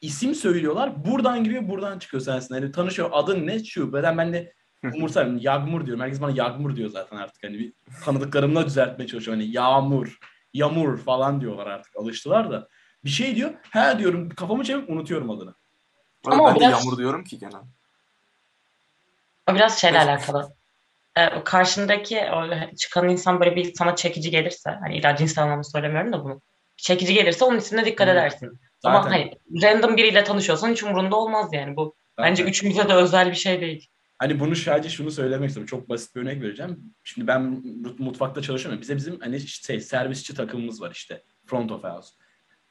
[0.00, 1.04] İsim söylüyorlar.
[1.04, 2.54] Buradan giriyor, buradan çıkıyor sensin.
[2.54, 3.08] Hani tanışıyor.
[3.12, 3.64] Adın ne?
[3.64, 3.92] Şu.
[3.92, 4.52] Ben ben de
[4.94, 5.40] umursamıyorum.
[5.42, 6.02] Yağmur diyorum.
[6.02, 7.44] Herkes bana Yağmur diyor zaten artık.
[7.44, 7.72] Hani bir
[8.04, 9.42] tanıdıklarımla düzeltmeye çalışıyorum.
[9.42, 10.18] Hani Yağmur,
[10.58, 11.96] Yağmur falan diyorlar artık.
[11.96, 12.68] Alıştılar da.
[13.04, 13.54] Bir şey diyor.
[13.70, 14.28] He diyorum.
[14.28, 15.54] Kafamı çevirip unutuyorum adını.
[16.26, 17.60] Ama ben de biraz- Yağmur diyorum ki genel.
[19.50, 20.08] O biraz şeyle Evet.
[20.08, 20.52] alakalı.
[21.16, 22.44] Ee, karşındaki o
[22.76, 26.40] çıkan insan böyle bir sana çekici gelirse, hani illa cinsel anlamda söylemiyorum da bunu.
[26.76, 28.12] Çekici gelirse onun ismine dikkat Hı.
[28.12, 28.60] edersin.
[28.84, 31.94] Ama Zaten- hani random biriyle tanışıyorsan hiç umurunda olmaz yani bu.
[32.18, 32.50] Bence Zaten.
[32.50, 33.86] üçümüze de özel bir şey değil.
[34.18, 35.68] Hani bunu sadece şunu söylemek istiyorum.
[35.68, 36.94] Çok basit bir örnek vereceğim.
[37.04, 37.42] Şimdi ben
[37.82, 38.80] mut- mutfakta çalışıyorum.
[38.80, 41.22] Bize bizim hani şey, servisçi takımımız var işte.
[41.46, 42.08] Front of house.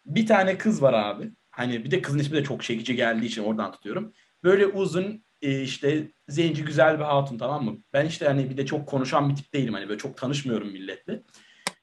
[0.06, 1.32] Bir tane kız var abi.
[1.52, 4.14] Hani bir de kızın ismi de çok çekici geldiği için oradan tutuyorum.
[4.44, 7.78] Böyle uzun e, işte zenci güzel bir hatun tamam mı?
[7.94, 9.74] Ben işte hani bir de çok konuşan bir tip değilim.
[9.74, 11.24] Hani böyle çok tanışmıyorum milletle.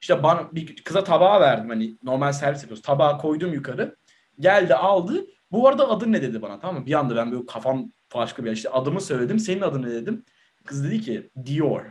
[0.00, 1.68] İşte bana bir kıza tabağı verdim.
[1.68, 2.82] Hani normal servis yapıyoruz.
[2.82, 3.96] Tabağı koydum yukarı.
[4.40, 5.26] Geldi aldı.
[5.50, 6.86] Bu arada adın ne dedi bana tamam mı?
[6.86, 9.38] Bir anda ben böyle kafam başka bir işte adımı söyledim.
[9.38, 10.24] Senin adın ne dedim.
[10.64, 11.84] Kız dedi ki Dior.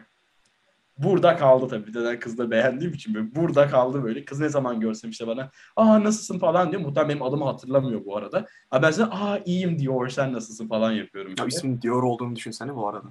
[0.98, 2.06] Burada kaldı tabii.
[2.06, 4.26] Ben kızı da beğendiğim için böyle burada kaldı böyle.
[4.26, 6.82] Kız ne zaman görsem işte bana aa nasılsın falan diyor.
[6.82, 8.48] Muhtemelen benim adımı hatırlamıyor bu arada.
[8.70, 11.34] Ha ben sana aa iyiyim Dior sen nasılsın falan yapıyorum.
[11.40, 13.08] Ya ismin Dior olduğunu düşünsene bu arada.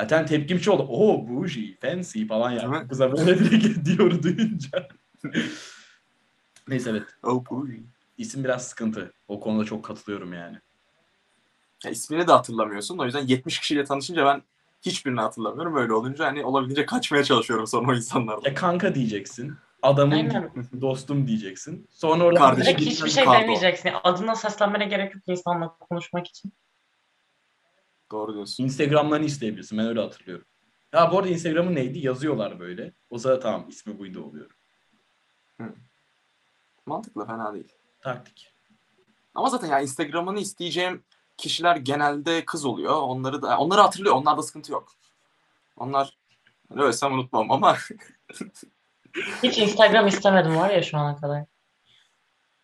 [0.00, 0.82] Zaten tepkim şu oldu.
[0.82, 2.88] Oo bougie, fancy falan mi?
[2.88, 4.88] Kıza böyle direkt Dior'u duyunca.
[6.68, 7.02] Neyse evet.
[7.22, 7.80] Oh boy.
[8.18, 9.12] İsim biraz sıkıntı.
[9.28, 10.60] O konuda çok katılıyorum yani.
[11.84, 12.98] Ya ismini de hatırlamıyorsun.
[12.98, 14.42] O yüzden 70 kişiyle tanışınca ben
[14.82, 15.76] hiçbirini hatırlamıyorum.
[15.76, 18.48] Öyle olunca hani olabildiğince kaçmaya çalışıyorum sonra o insanlardan.
[18.48, 19.54] Ya kanka diyeceksin.
[19.82, 20.50] Adamın Aynen.
[20.80, 21.88] dostum diyeceksin.
[21.90, 22.76] Sonra orada Kardeşim.
[22.76, 23.42] Direkt hiçbir şey Pardon.
[23.42, 23.90] demeyeceksin.
[24.04, 26.52] Adına seslenmene gerek yok insanla konuşmak için.
[28.10, 28.64] Doğru diyorsun.
[28.64, 29.78] Instagram'larını isteyebilirsin.
[29.78, 30.46] Ben öyle hatırlıyorum.
[30.92, 31.98] Ya bu arada Instagram'ın neydi?
[31.98, 32.92] Yazıyorlar böyle.
[33.10, 34.50] O zaman tamam ismi buydu oluyor.
[36.86, 37.72] Mantıklı fena değil.
[38.00, 38.54] Taktik.
[39.34, 41.04] Ama zaten ya Instagram'ını isteyeceğim
[41.36, 42.94] kişiler genelde kız oluyor.
[43.02, 44.14] Onları da onları hatırlıyor.
[44.14, 44.92] Onlarda sıkıntı yok.
[45.76, 46.16] Onlar
[46.68, 47.76] hani ölsem unutmam ama
[49.42, 51.44] Hiç Instagram istemedim var ya şu ana kadar.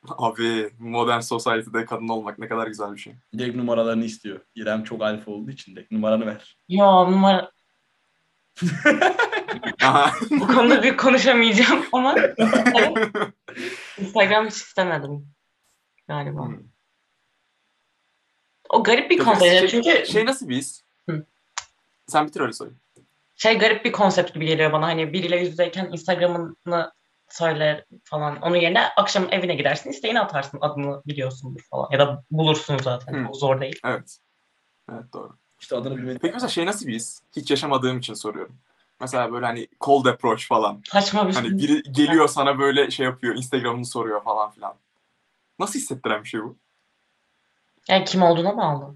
[0.09, 3.15] abi modern society'de kadın olmak ne kadar güzel bir şey.
[3.39, 4.41] Direkt numaralarını istiyor.
[4.55, 6.57] İrem çok alfa olduğu için de numaranı ver.
[6.69, 7.51] Ya numara
[10.31, 12.15] bu konuda bir konuşamayacağım ama
[13.99, 15.27] Instagram hiç istemedim
[16.09, 16.47] galiba.
[16.47, 16.59] Hmm.
[18.71, 20.83] O garip bir konsept şey, çünkü şey nasıl bir his?
[21.09, 21.25] Hı.
[22.07, 22.73] Sen bitir öyle söyle.
[23.37, 24.87] şey garip bir konsept gibi geliyor bana.
[24.87, 26.93] Hani biriyle yüz yüzeyken Instagram'ını
[27.29, 28.43] söyle falan.
[28.43, 31.89] Onun yerine akşam evine gidersin isteğini atarsın adını biliyorsundur falan.
[31.93, 33.15] Ya da bulursun zaten.
[33.25, 33.29] Hı.
[33.29, 33.81] O zor değil.
[33.85, 34.19] Evet.
[34.93, 35.37] Evet doğru.
[35.61, 36.19] İşte adını bilmediğim.
[36.19, 37.21] Peki mesela şey nasıl bir his?
[37.37, 38.57] Hiç yaşamadığım için soruyorum.
[39.01, 40.83] Mesela böyle hani cold approach falan.
[40.89, 41.59] Saçma bir Hani şey.
[41.59, 44.75] biri geliyor sana böyle şey yapıyor, Instagram'ını soruyor falan filan.
[45.59, 46.57] Nasıl hissettiren bir şey bu?
[47.91, 48.95] Yani kim olduğuna bağlı.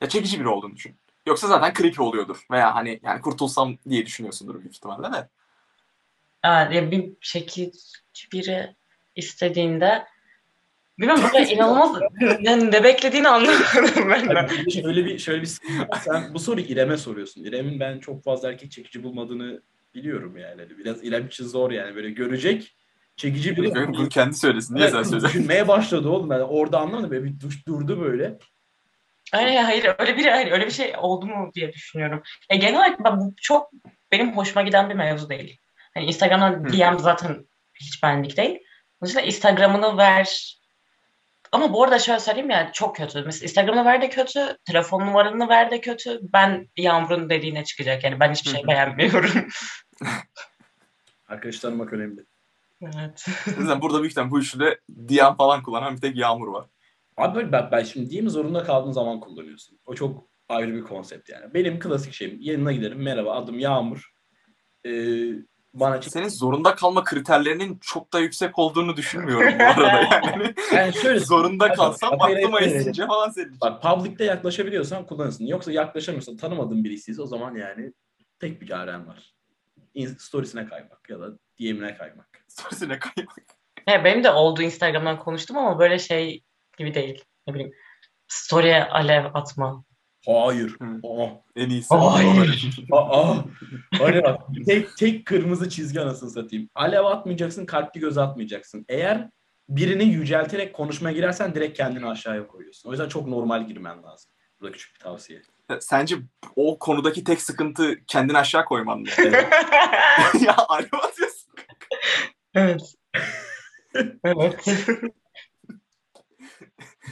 [0.00, 0.96] Ya çekici biri olduğunu düşün.
[1.26, 2.46] Yoksa zaten creepy oluyordur.
[2.50, 5.28] Veya hani yani kurtulsam diye düşünüyorsundur büyük ihtimalle de.
[6.44, 7.72] Yani ya bir şekil
[8.32, 8.74] biri
[9.16, 10.06] istediğinde
[10.98, 12.00] bilmem böyle inanılmaz
[12.40, 14.50] yani ne beklediğini anlamadım ben de.
[14.50, 15.58] Bir de şöyle bir şöyle bir
[16.00, 17.44] sen bu soruyu İrem'e soruyorsun.
[17.44, 19.62] İrem'in ben çok fazla erkek çekici bulmadığını
[19.94, 20.62] biliyorum yani.
[20.62, 22.76] Hani Biraz İrem için zor yani böyle görecek
[23.20, 23.74] çekici biri.
[23.74, 24.74] Bunu kendi söylesin.
[24.74, 25.28] Niye sen söylüyorsun?
[25.28, 28.38] Düşünmeye başladı oğlum ben orada anlamadım böyle bir duş durdu böyle.
[29.32, 32.22] Hayır hayır öyle bir hayır, öyle bir şey oldu mu diye düşünüyorum.
[32.50, 33.70] Ya genel olarak ben, bu çok
[34.12, 35.58] benim hoşuma giden bir mevzu değil.
[35.94, 36.72] Hani Instagram'dan Hı.
[36.72, 38.58] DM zaten hiç benlik değil.
[39.02, 40.56] Yüzden Instagram'ını ver.
[41.52, 43.22] Ama bu arada şöyle söyleyeyim ya çok kötü.
[43.26, 46.20] Mesela Instagram'ını ver de kötü, telefon numaranı ver de kötü.
[46.22, 48.04] Ben Yağmur'un dediğine çıkacak.
[48.04, 49.48] Yani ben hiçbir şey beğenmiyorum.
[51.28, 52.29] Arkadaş tanımak önemli.
[52.82, 53.26] Evet.
[53.58, 56.66] O yüzden burada büyük ihtimalle bu üçlüde DM falan kullanan bir tek Yağmur var.
[57.16, 59.78] Abi böyle ben, ben şimdi diyeyim zorunda kaldığın zaman kullanıyorsun.
[59.86, 61.54] O çok ayrı bir konsept yani.
[61.54, 64.10] Benim klasik şeyim yanına giderim merhaba adım Yağmur.
[64.86, 64.90] Ee,
[65.74, 66.12] bana çık.
[66.12, 70.20] Senin zorunda kalma kriterlerinin çok da yüksek olduğunu düşünmüyorum bu arada.
[70.26, 73.60] Yani Yani şöyle zorunda kalsam aklıma esince falan senin için.
[73.60, 75.46] Bak public'te yaklaşabiliyorsan kullanırsın.
[75.46, 77.92] Yoksa yaklaşamıyorsan tanımadığın birisiyse o zaman yani
[78.38, 79.34] tek bir çaren var.
[79.94, 82.44] In- Storiesine kaymak ya da DM'ine kaymak.
[82.48, 83.36] Storiesine kaymak.
[83.88, 86.42] Ya benim de oldu Instagram'dan konuştum ama böyle şey
[86.78, 87.24] gibi değil.
[87.46, 87.72] Ne bileyim
[88.28, 89.84] story'e alev atma
[90.26, 90.76] Hayır.
[91.02, 91.26] Aa.
[91.56, 91.94] En iyisi.
[91.94, 92.76] Hayır.
[92.92, 93.36] Aa.
[93.98, 96.68] Hani bak tek, tek kırmızı çizgi anasını satayım.
[96.74, 98.84] Alev atmayacaksın, kalpli göz atmayacaksın.
[98.88, 99.30] Eğer
[99.68, 102.88] birini yücelterek konuşmaya girersen direkt kendini aşağıya koyuyorsun.
[102.88, 104.32] O yüzden çok normal girmen lazım.
[104.60, 105.42] Bu da küçük bir tavsiye.
[105.80, 106.16] Sence
[106.56, 109.06] o konudaki tek sıkıntı kendini aşağı koyman mı?
[110.40, 111.52] Ya alo atıyorsun.
[112.54, 112.94] evet.
[114.24, 114.64] evet.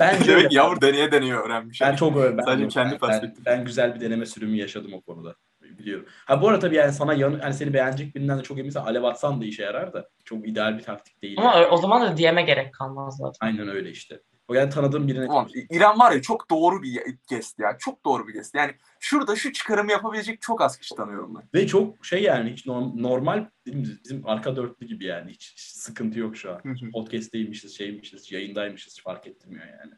[0.01, 0.49] Bence Demek öyle.
[0.51, 1.81] yavru deneye deneye öğrenmiş.
[1.81, 2.37] Ben çok öyle.
[2.38, 3.47] Ben, Sadece kendi ben, perspektif.
[3.47, 5.35] ben, güzel bir deneme sürümü yaşadım o konuda.
[5.79, 6.07] Biliyorum.
[6.27, 9.03] Ha bu arada tabii yani sana yan, yani seni beğenecek birinden de çok eminsen alev
[9.03, 11.38] atsan da işe yarar da çok ideal bir taktik değil.
[11.38, 13.47] Ama o zaman da DM'e gerek kalmaz zaten.
[13.47, 14.21] Aynen öyle işte.
[14.48, 15.48] O yani tanıdığım birine Tamam.
[15.70, 17.76] İrem var ya çok doğru bir guest ya.
[17.78, 18.54] Çok doğru bir guest.
[18.54, 21.48] Yani şurada şu çıkarımı yapabilecek çok az kişi tanıyorum ben.
[21.54, 25.61] ve çok şey yani hiç norm- normal bizim, bizim arka dörtlü gibi yani hiç, hiç
[25.61, 26.62] sıkıntı yok şu an.
[26.92, 29.92] Podcast'teymişiz, şeymişiz, yayındaymışız fark ettirmiyor yani.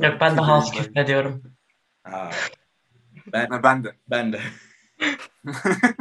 [0.00, 1.42] Yok ben daha az küfrediyorum.
[2.02, 2.30] Ha.
[3.32, 3.96] Ben Ha, ben de.
[4.10, 4.40] ben de.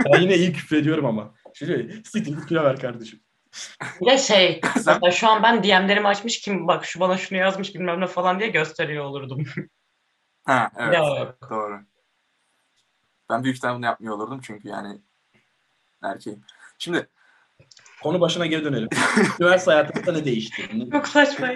[0.05, 1.33] ben yine iyi küfür ediyorum ama.
[1.53, 3.19] Şöyle siktir git kilo ver kardeşim.
[4.01, 7.75] Ya şey Sen mesela şu an ben DM'lerimi açmış kim bak şu bana şunu yazmış
[7.75, 9.43] bilmem ne falan diye gösteriyor olurdum.
[10.45, 10.93] Ha evet.
[10.93, 11.35] Ya.
[11.49, 11.79] Doğru.
[13.29, 15.01] Ben büyük ihtimalle bunu yapmıyor olurdum çünkü yani
[16.03, 16.43] erkeğim.
[16.77, 17.07] Şimdi
[18.03, 18.89] Konu başına geri dönelim.
[19.39, 20.69] Üniversite hayatında ne değişti?
[20.91, 21.49] Çok saçma.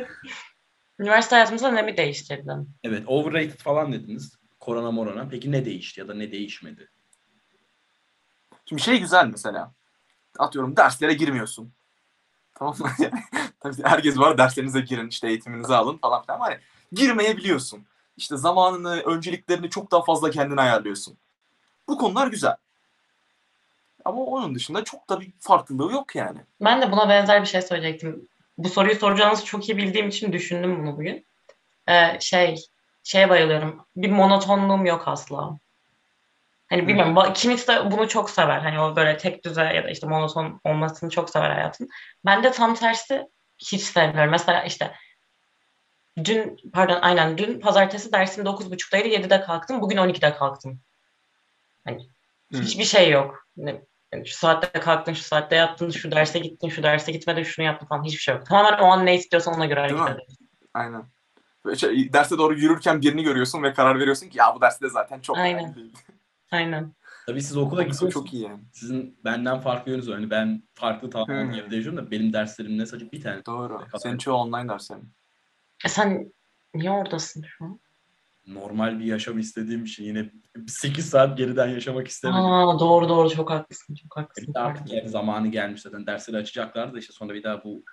[1.00, 2.70] Üniversite hayatımızda ne mi değiştirdin?
[2.84, 4.38] Evet, overrated falan dediniz.
[4.60, 5.28] Korona morona.
[5.30, 6.90] Peki ne değişti ya da ne değişmedi?
[8.66, 9.74] Şimdi şey güzel mesela.
[10.40, 11.74] Atıyorum derslere girmiyorsun.
[12.62, 12.90] Tamam mı?
[13.60, 16.40] Tabii herkes var derslerinize girin işte eğitiminizi alın falan filan.
[16.40, 16.58] Hani
[16.92, 17.86] girmeyebiliyorsun.
[18.18, 21.18] İşte zamanını, önceliklerini çok daha fazla kendine ayarlıyorsun.
[21.88, 22.56] Bu konular güzel.
[24.06, 26.40] Ama onun dışında çok da bir farklılığı yok yani.
[26.62, 28.28] Ben de buna benzer bir şey söyleyecektim.
[28.58, 31.26] Bu soruyu soracağınızı çok iyi bildiğim için düşündüm bunu bugün.
[31.88, 32.56] Ee, şey,
[33.04, 33.86] şeye bayılıyorum.
[33.96, 35.58] Bir monotonluğum yok asla.
[36.72, 37.16] Hani bilmiyorum.
[37.16, 38.60] ba- Kimisi de bunu çok sever.
[38.60, 41.90] Hani o böyle tek düze ya da işte monoton olmasını çok sever hayatın.
[42.26, 44.32] Ben de tam tersi hiç sevmiyorum.
[44.32, 44.96] Mesela işte
[46.24, 49.82] dün pardon aynen dün pazartesi dersim 9.30'daydı 7'de kalktım.
[49.82, 50.80] Bugün 12'de kalktım.
[51.86, 52.08] Hani
[52.54, 52.62] Hı.
[52.62, 53.48] hiçbir şey yok.
[53.58, 57.88] Yani şu saatte kalktın, şu saatte yattın, şu derse gittin, şu derse gitmedin, şunu yaptın
[57.88, 58.46] falan hiçbir şey yok.
[58.46, 60.48] Tamamen o an ne istiyorsan ona göre Değil hareket ediyorsun.
[60.74, 61.04] Aynen.
[61.78, 65.38] Şey, derse doğru yürürken birini görüyorsun ve karar veriyorsun ki ya bu derste zaten çok
[65.38, 65.64] Aynen.
[65.64, 65.92] önemli
[66.52, 66.66] değil.
[66.66, 66.94] Tabii
[67.28, 67.40] Aynen.
[67.40, 68.14] siz okula gidiyorsunuz.
[68.14, 68.64] çok iyi yani.
[68.74, 70.16] Sizin benden farklı yönünüz var.
[70.16, 73.46] Hani ben farklı tamamen evde yaşıyorum da benim derslerim ne sadece bir tane.
[73.46, 73.80] Doğru.
[73.98, 75.14] Senin çoğu online derslerin.
[75.86, 76.34] E sen
[76.74, 77.80] niye oradasın şu an?
[78.48, 80.32] Normal bir yaşam istediğim için yine
[80.68, 82.46] 8 saat geriden yaşamak istemedim.
[82.46, 83.96] Aa, doğru doğru çok haklısın.
[83.96, 84.48] Çok haklısın.
[84.48, 87.84] Bir de artık yani zamanı gelmiş zaten dersleri açacaklardı da işte sonra bir daha bu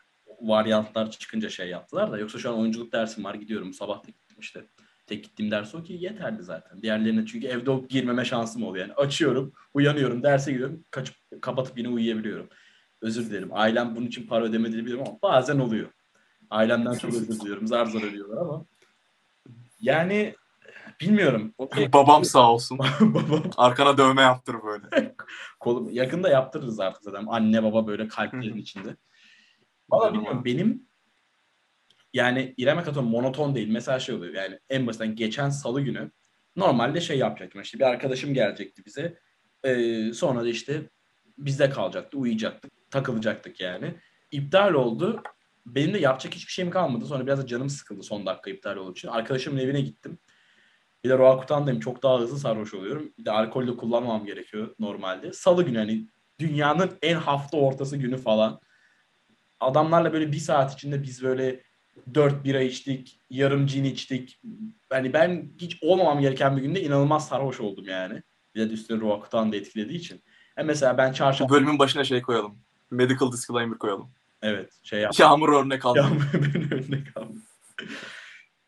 [0.40, 4.36] varyantlar çıkınca şey yaptılar da yoksa şu an oyunculuk dersim var gidiyorum sabah da gittim
[4.40, 4.66] işte
[5.08, 6.82] tek gittiğim ders o ki yeterli zaten.
[6.82, 11.88] Diğerlerine çünkü evde o girmeme şansım oluyor yani açıyorum uyanıyorum derse giriyorum kaçıp kapatıp yine
[11.88, 12.48] uyuyabiliyorum.
[13.00, 15.88] Özür dilerim ailem bunun için para ödemediğini biliyorum ama bazen oluyor.
[16.50, 18.64] Ailemden çok özür diliyorum zar zor ödüyorlar ama
[19.80, 20.34] yani
[21.00, 21.54] bilmiyorum.
[21.58, 21.92] Okey.
[21.92, 22.78] Babam sağ olsun.
[23.00, 25.14] Babam Arkana dövme yaptır böyle.
[25.60, 27.26] Kolum, yakında yaptırırız artık zaten.
[27.28, 28.96] Anne baba böyle kalplerin içinde.
[29.90, 30.44] Valla bilmiyorum.
[30.44, 30.87] Benim
[32.18, 33.68] yani İrem'e katıyorum monoton değil.
[33.68, 36.10] Mesela şey oluyor yani en basitten geçen salı günü
[36.56, 37.62] normalde şey yapacaktım.
[37.62, 39.18] İşte bir arkadaşım gelecekti bize.
[39.64, 40.82] Ee, sonra da işte
[41.38, 42.18] bizde kalacaktı.
[42.18, 42.90] Uyuyacaktık.
[42.90, 43.94] Takılacaktık yani.
[44.30, 45.22] İptal oldu.
[45.66, 47.06] Benim de yapacak hiçbir şeyim kalmadı.
[47.06, 49.08] Sonra biraz da canım sıkıldı son dakika iptal olduğu için.
[49.08, 50.18] Arkadaşımın evine gittim.
[51.04, 51.80] Bir de Roakutandayım.
[51.80, 53.12] Çok daha hızlı sarhoş oluyorum.
[53.18, 55.32] Bir de alkol de kullanmam gerekiyor normalde.
[55.32, 58.60] Salı günü hani dünyanın en hafta ortası günü falan.
[59.60, 61.67] Adamlarla böyle bir saat içinde biz böyle
[62.14, 64.40] dört bira içtik, yarım cin içtik.
[64.92, 68.22] Yani ben hiç olmamam gereken bir günde inanılmaz sarhoş oldum yani.
[68.54, 70.22] Bir de üstüne Roakutan da etkilediği için.
[70.56, 71.52] E mesela ben çarşamba...
[71.52, 72.58] bölümün başına şey koyalım.
[72.90, 74.10] Medical disclaimer koyalım.
[74.42, 75.18] Evet şey yap.
[75.18, 76.04] Yağmur örnek aldım.
[76.04, 77.32] Yağmur benim önüne kaldı.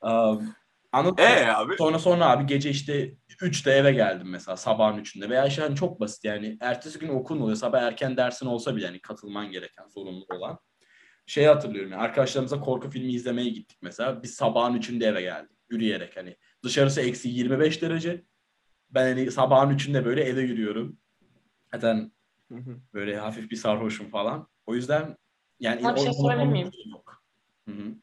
[0.01, 0.55] Um,
[0.93, 1.31] anladın mı?
[1.31, 1.77] Ee abi.
[1.79, 6.01] Sonra sonra abi gece işte 3'te eve geldim mesela sabahın 3'ünde veya işte hani çok
[6.01, 10.27] basit yani ertesi gün okulun oluyor sabah erken dersin olsa bile yani katılman gereken zorunlu
[10.31, 10.59] olan.
[11.31, 16.17] Şeyi hatırlıyorum yani arkadaşlarımıza korku filmi izlemeye gittik mesela biz sabahın 3'ünde eve geldik yürüyerek
[16.17, 18.25] hani dışarısı eksi 25 derece
[18.91, 20.99] ben hani sabahın 3'ünde böyle eve yürüyorum.
[21.75, 22.13] Zaten
[22.49, 22.81] Hı hı.
[22.95, 24.49] böyle hafif bir sarhoşum falan.
[24.67, 25.17] O yüzden
[25.61, 26.71] yani Sana bir şey sorabilir miyim?
[26.93, 27.23] Yok.
[27.69, 27.95] Hı hı.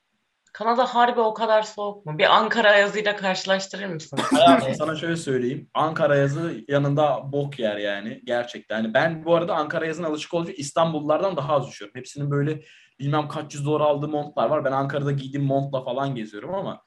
[0.53, 2.17] Kanada harbi o kadar soğuk mu?
[2.17, 4.19] Bir Ankara yazıyla karşılaştırır mısın?
[4.31, 5.69] Hayatım sana şöyle söyleyeyim.
[5.73, 8.21] Ankara yazı yanında bok yer yani.
[8.23, 8.83] Gerçekten.
[8.83, 11.95] Yani ben bu arada Ankara yazına alışık için İstanbullulardan daha az üşüyorum.
[11.95, 12.61] Hepsinin böyle
[12.99, 14.65] bilmem kaç yüz dolar aldığı montlar var.
[14.65, 16.81] Ben Ankara'da giydiğim montla falan geziyorum ama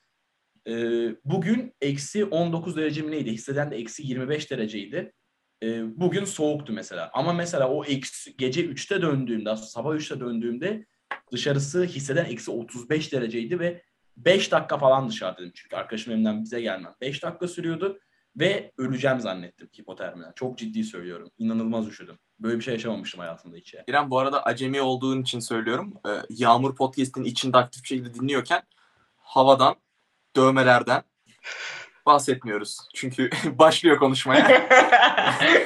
[0.69, 0.73] e,
[1.25, 3.33] bugün eksi 19 derece mi neydi?
[3.33, 5.13] Hisseden de eksi 25 dereceydi.
[5.63, 7.11] E, bugün soğuktu mesela.
[7.15, 10.87] Ama mesela o eksi, gece 3'te döndüğümde, sabah 3'te döndüğümde
[11.33, 13.83] dışarısı hisseden eksi 35 dereceydi ve
[14.17, 15.53] 5 dakika falan dışarıdaydım.
[15.55, 16.95] Çünkü arkadaşım evimden bize gelmem.
[17.01, 18.01] 5 dakika sürüyordu
[18.37, 20.33] ve öleceğim zannettim hipotermiden.
[20.37, 21.31] Çok ciddi söylüyorum.
[21.39, 22.19] İnanılmaz üşüdüm.
[22.41, 23.75] Böyle bir şey yaşamamıştım hayatımda hiç.
[23.75, 23.85] yani.
[23.89, 25.95] İrem bu arada acemi olduğun için söylüyorum.
[26.09, 28.63] Ee, Yağmur Podcast'in içinde aktif bir şekilde dinliyorken
[29.17, 29.75] havadan,
[30.37, 31.03] dövmelerden
[32.07, 32.79] bahsetmiyoruz.
[32.95, 34.69] Çünkü başlıyor konuşmaya.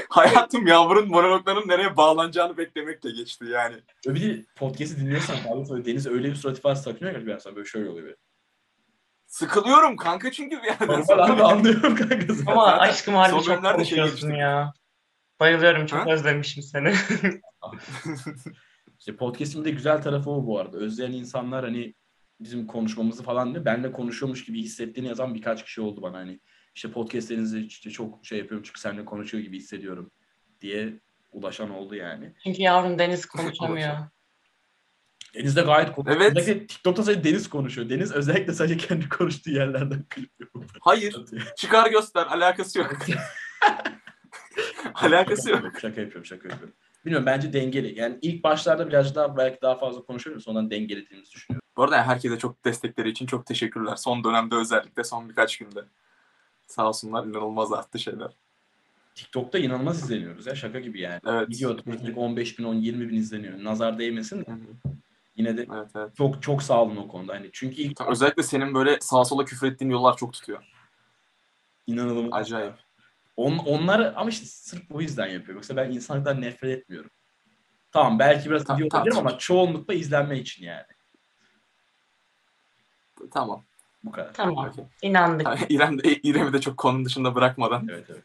[0.09, 3.77] Hayatım Yağmur'un monologlarının nereye bağlanacağını beklemekle geçti yani.
[4.07, 5.37] Ve bir de podcast'i dinliyorsan
[5.71, 8.05] böyle Deniz öyle bir surat ifadesi takınıyor ki sana böyle şöyle oluyor.
[8.07, 8.17] Böyle.
[9.27, 11.25] Sıkılıyorum kanka çünkü bir yerden Normal sonra.
[11.25, 12.17] abi anlıyorum kanka.
[12.47, 14.73] Ama aşkım harbi çok şey konuşuyorsun ya.
[15.40, 16.12] Bayılıyorum çok Ha?
[16.12, 16.94] özlemişim seni.
[18.99, 20.77] İşte podcast'in de güzel tarafı o bu arada.
[20.79, 21.94] Özleyen insanlar hani
[22.40, 23.64] bizim konuşmamızı falan diyor.
[23.64, 26.40] Benle konuşuyormuş gibi hissettiğini yazan birkaç kişi oldu bana hani.
[26.75, 30.11] İşte podcast'lerinizde işte çok şey yapıyorum çünkü seninle konuşuyor gibi hissediyorum
[30.61, 31.01] diye
[31.33, 32.33] ulaşan oldu yani.
[32.44, 33.94] Çünkü yavrum Deniz konuşamıyor.
[35.35, 36.20] Deniz de gayet konuşuyor.
[36.20, 36.37] Evet.
[36.37, 37.88] Özellikle TikTok'ta sadece Deniz konuşuyor.
[37.88, 40.64] Deniz özellikle sadece kendi konuştuğu yerlerden klip yapıyor.
[40.81, 41.16] Hayır.
[41.57, 42.27] Çıkar göster.
[42.27, 42.97] Alakası yok.
[44.95, 45.61] Alakası yok.
[45.81, 46.75] Şaka yapıyorum, şaka yapıyorum.
[47.05, 48.01] Bilmiyorum bence dengeli.
[48.01, 50.45] Yani ilk başlarda birazcık daha belki daha fazla konuşuyoruz.
[50.45, 51.62] Sonradan dengelediğimizi düşünüyorum.
[51.77, 53.97] Bu arada herkese çok destekleri için çok teşekkürler.
[53.97, 55.85] Son dönemde özellikle son birkaç günde.
[56.67, 58.31] Sağ olsunlar inanılmaz arttı şeyler.
[59.14, 61.21] TikTok'ta inanılmaz izleniyoruz ya şaka gibi yani.
[61.27, 61.49] Evet.
[61.51, 63.64] İlk 15 bin, 10, 20 bin izleniyor.
[63.64, 64.47] Nazar değmesin de
[65.37, 66.17] yine de Evet evet.
[66.17, 67.35] çok çok sağ olun o konuda.
[67.35, 70.64] Hani çünkü ilk Özellikle senin böyle sağa sola küfür ettiğin yollar çok tutuyor.
[71.87, 72.33] inanılmaz.
[72.33, 72.75] Acayip.
[73.37, 75.55] On, onları ama işte sırf bu yüzden yapıyor.
[75.55, 77.11] Yoksa ben insanlıktan nefret etmiyorum.
[77.92, 80.85] Tamam belki biraz Ta- video ta- olabilirim ama çoğunlukla izlenme için yani.
[83.33, 83.64] Tamam.
[84.05, 84.35] Bu kadar.
[84.35, 84.68] Tamam.
[84.68, 84.85] Okey.
[85.03, 85.47] İnandık.
[85.70, 87.88] İrem de, İrem'i de çok konunun dışında bırakmadan.
[87.90, 88.25] Evet evet.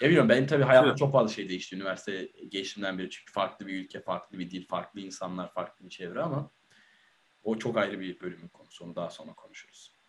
[0.00, 0.98] Ya bilmiyorum benim tabii hayatımda Evet.
[0.98, 5.00] çok fazla şey değişti üniversite geçtiğimden beri çünkü farklı bir ülke, farklı bir dil, farklı
[5.00, 6.50] insanlar, farklı bir çevre ama
[7.44, 8.84] o çok ayrı bir bölümün konusu.
[8.84, 10.01] Onu daha sonra konuşuruz.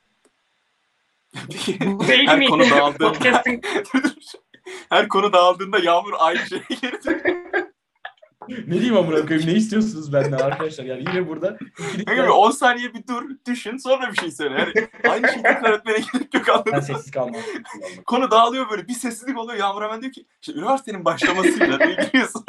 [2.08, 3.44] Her konu dağıldığında,
[4.90, 7.64] her konu dağıldığında Yağmur aynı şeye geri dönüyor.
[8.50, 11.58] ne diyeyim amına koyayım ne istiyorsunuz benden arkadaşlar yani yine burada
[12.06, 14.56] Kanka bir 10 saniye bir dur, düşün, sonra bir şey söyle.
[14.60, 17.42] Yani aynı şeyi tekrar etmene gerek yok anladın ben sessiz kalmam.
[18.06, 19.60] Konu dağılıyor böyle, bir sessizlik oluyor.
[19.60, 22.46] Yağmur hemen diyor ki, işte üniversitenin başlamasıyla diye giriyorsun.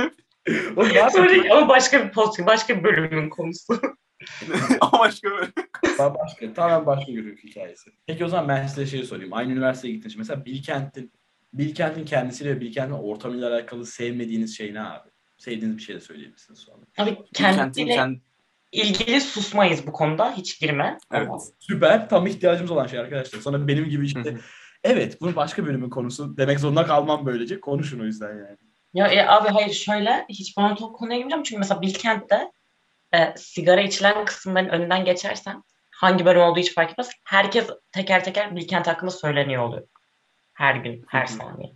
[0.77, 1.11] Oğlum?
[1.12, 3.81] Sonra ama başka bir podcast, başka bir bölümün konusu.
[4.81, 5.53] Ama başka böyle.
[5.98, 7.90] Daha başka, tamamen başka bir hikayesi.
[8.07, 9.33] Peki o zaman ben size şey sorayım.
[9.33, 10.16] Aynı üniversiteye gittiniz.
[10.16, 11.12] Mesela Bilkent'in
[11.55, 15.09] Bilkent'in kendisiyle ve Bilkent'in ortamıyla alakalı sevmediğiniz şey ne abi?
[15.38, 16.79] Sevdiğiniz bir şey de söyleyebilirsiniz sonra.
[16.98, 18.16] Abi Kentin kendiyle kend...
[18.72, 20.33] ilgili susmayız bu konuda.
[20.37, 20.98] Hiç girme.
[21.12, 21.31] Evet.
[21.59, 22.09] Süper.
[22.09, 23.40] Tam ihtiyacımız olan şey arkadaşlar.
[23.40, 24.37] Sonra benim gibi işte
[24.85, 27.61] evet bunu başka bölümün konusu demek zorunda kalmam böylece.
[27.61, 28.59] Konuşun o yüzden yani.
[28.94, 31.42] Ya, ya abi hayır şöyle hiç bana o konuya girmeyeceğim.
[31.42, 32.53] Çünkü mesela Bilkent'te
[33.14, 37.11] e, sigara içilen kısımların önünden geçersen hangi bölüm olduğu hiç fark etmez.
[37.24, 39.83] Herkes teker teker Bilkent hakkında söyleniyor oluyor.
[40.55, 41.72] Her gün, her saniye.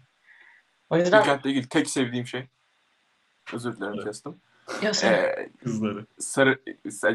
[0.91, 2.47] O yüzden Bilkent'le ilgili tek sevdiğim şey.
[3.53, 4.05] Özür dilerim Evet.
[4.05, 4.41] kestim.
[4.83, 6.07] ya sen- Ee, Kızları.
[6.19, 6.59] sarı,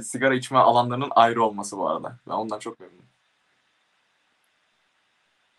[0.01, 2.17] sigara içme alanlarının ayrı olması bu arada.
[2.27, 3.05] Ben ondan çok memnunum.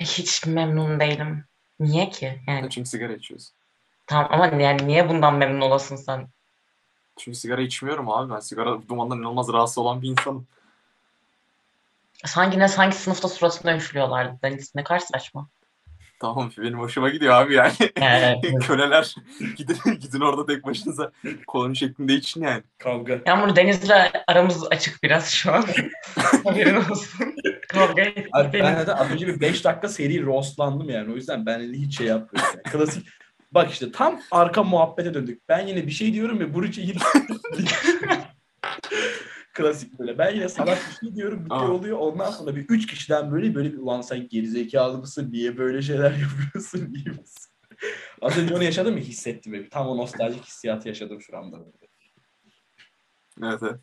[0.00, 1.44] hiç memnun değilim.
[1.80, 2.40] Niye ki?
[2.46, 3.52] Yani Çünkü sigara içiyoruz.
[4.06, 6.28] tamam ama yani niye bundan memnun olasın sen?
[7.16, 8.32] Çünkü sigara içmiyorum abi.
[8.34, 10.46] Ben sigara dumandan inanılmaz rahatsız olan bir insanım.
[12.24, 14.38] Sanki ne sanki sınıfta suratına üflüyorlardı.
[14.42, 15.48] Deniz ne kadar saçma.
[16.20, 17.72] Tamam benim hoşuma gidiyor abi yani.
[18.00, 19.14] Yani, Köleler
[19.56, 21.10] gidin, gidin orada tek başınıza
[21.46, 22.62] koloni şeklinde için yani.
[22.78, 23.20] Kavga.
[23.26, 23.90] Yağmur Deniz'le
[24.26, 25.64] aramız açık biraz şu an.
[26.44, 27.34] Haberin olsun.
[27.68, 28.12] Kavga.
[28.32, 31.12] Abi ben zaten az önce bir 5 dakika seri roastlandım yani.
[31.12, 32.52] O yüzden ben hiç şey yapmıyorum.
[32.54, 32.72] Yani.
[32.72, 33.06] Klasik.
[33.54, 35.48] Bak işte tam arka muhabbete döndük.
[35.48, 36.98] Ben yine bir şey diyorum ve Burcu yine...
[39.54, 40.18] Klasik böyle.
[40.18, 41.44] Ben yine salak bir şey diyorum.
[41.44, 41.98] Bir şey oluyor.
[41.98, 45.28] Ondan sonra bir üç kişiden böyle böyle bir ulan sen gerizekalı mısın?
[45.32, 46.94] Niye böyle şeyler yapıyorsun?
[46.94, 47.52] İyi misin?
[48.22, 49.52] Az önce onu yaşadım ya hissettim.
[49.52, 49.68] Böyle.
[49.68, 51.58] Tam o nostaljik hissiyatı yaşadım şu anda.
[51.58, 51.70] Böyle.
[53.42, 53.80] Evet evet.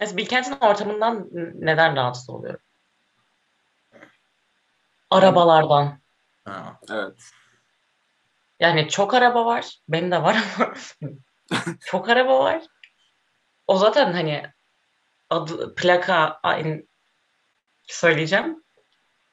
[0.00, 2.60] Mesela Bilkent'in ortamından neden rahatsız oluyorum?
[5.10, 5.98] Arabalardan.
[6.44, 6.80] Ha.
[6.90, 7.32] Evet.
[8.60, 9.78] Yani çok araba var.
[9.88, 10.74] Benim de var ama
[11.80, 12.62] çok araba var.
[13.66, 14.42] O zaten hani
[15.30, 16.40] adı, plaka
[17.82, 18.64] söyleyeceğim.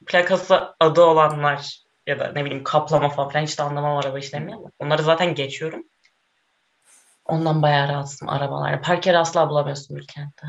[0.06, 4.56] Plakası adı olanlar ya da ne bileyim kaplama falan filan hiç de anlamam araba işlerini
[4.56, 5.84] ama onları zaten geçiyorum.
[7.26, 8.82] Ondan bayağı rahatsızım arabalar.
[8.82, 10.48] Park yeri asla bulamıyorsun Bilkent'te.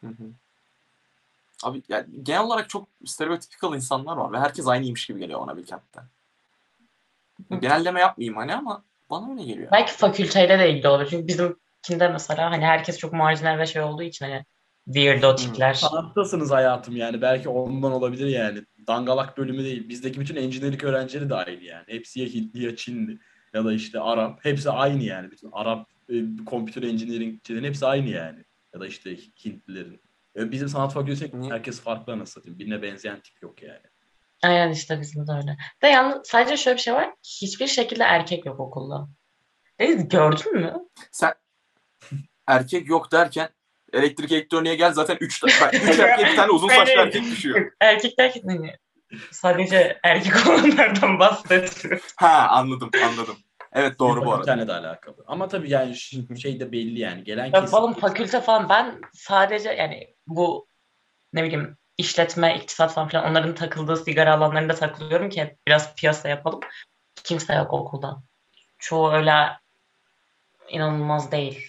[0.00, 0.32] Hı hı.
[1.62, 6.00] Abi yani genel olarak çok stereotipikal insanlar var ve herkes aynıymış gibi geliyor ona Bilkent'te.
[7.60, 9.68] Genelleme yapmayayım hani ama bana öyle geliyor.
[9.72, 11.06] Belki fakülteyle de ilgili olur.
[11.10, 14.44] Çünkü bizimkinde mesela hani herkes çok marjinal ve şey olduğu için hani
[14.84, 15.74] weirdo tipler.
[15.74, 17.22] Sanattasınız hayatım yani.
[17.22, 18.58] Belki ondan olabilir yani.
[18.86, 19.88] Dangalak bölümü değil.
[19.88, 21.84] Bizdeki bütün engineering öğrencileri de aynı yani.
[21.86, 23.18] Hepsi ya Hintli ya Çinli
[23.54, 24.44] ya da işte Arap.
[24.44, 25.30] Hepsi aynı yani.
[25.30, 26.14] Bütün Arap e,
[26.46, 28.44] computer engineeringçilerin hepsi aynı yani.
[28.74, 30.00] Ya da işte Hintlilerin.
[30.36, 32.58] E, Bizim sanat fakültesi herkes farklı anasını satayım.
[32.58, 33.91] Birine benzeyen tip yok yani.
[34.42, 35.56] Aynen işte bizim de öyle.
[35.82, 37.14] De yalnız sadece şöyle bir şey var.
[37.42, 39.08] Hiçbir şekilde erkek yok okulda.
[39.80, 40.74] Deniz gördün mü?
[41.12, 41.34] Sen
[42.46, 43.48] erkek yok derken
[43.92, 45.62] elektrik elektroniğe gel zaten 3 üç
[46.00, 47.72] erkek bir tane uzun saçlı erkek düşüyor.
[47.80, 48.76] Erkek derken hani
[49.30, 52.00] sadece erkek olanlardan bahsediyor.
[52.16, 53.36] Ha anladım anladım.
[53.72, 54.44] Evet doğru bu arada.
[54.44, 55.16] Fakülteyle de alakalı.
[55.26, 55.96] Ama tabii yani
[56.40, 57.24] şey de belli yani.
[57.24, 57.66] Gelen Ya kesim.
[57.66, 60.66] falan fakülte falan ben sadece yani bu
[61.32, 66.60] ne bileyim işletme, iktisat falan filan onların takıldığı sigara alanlarında takılıyorum ki biraz piyasa yapalım.
[67.24, 68.22] Kimse yok okulda.
[68.78, 69.32] Çoğu öyle
[70.68, 71.68] inanılmaz değil.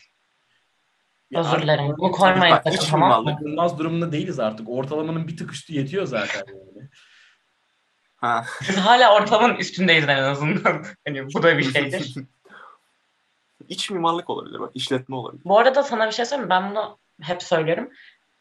[1.32, 1.96] Ya Özür dilerim.
[1.98, 3.32] Bunu koymayın Bak, sakın iç tamam mı?
[3.32, 4.70] Bakılmaz durumunda değiliz artık.
[4.70, 6.90] Ortalamanın bir tık üstü yetiyor zaten yani.
[8.16, 8.46] Ha.
[8.70, 10.86] Biz hala ortalamanın üstündeyiz en azından.
[11.08, 12.16] Hani bu da bir şeydir.
[13.70, 15.44] İç mimarlık olabilir bak işletme olabilir.
[15.46, 16.50] Bu arada sana bir şey söyleyeyim mi?
[16.50, 17.90] Ben bunu hep söylüyorum.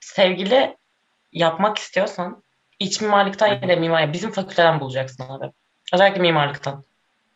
[0.01, 0.77] Sevgili
[1.33, 2.43] yapmak istiyorsan
[2.79, 5.53] iç mimarlıktan ya da mimari bizim fakülteden bulacaksın abi.
[5.93, 6.85] Özellikle mimarlıktan.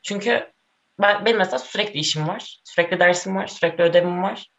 [0.03, 0.53] Çünkü
[1.01, 2.61] ben, benim mesela sürekli işim var.
[2.64, 3.47] Sürekli dersim var.
[3.47, 4.51] Sürekli ödevim var.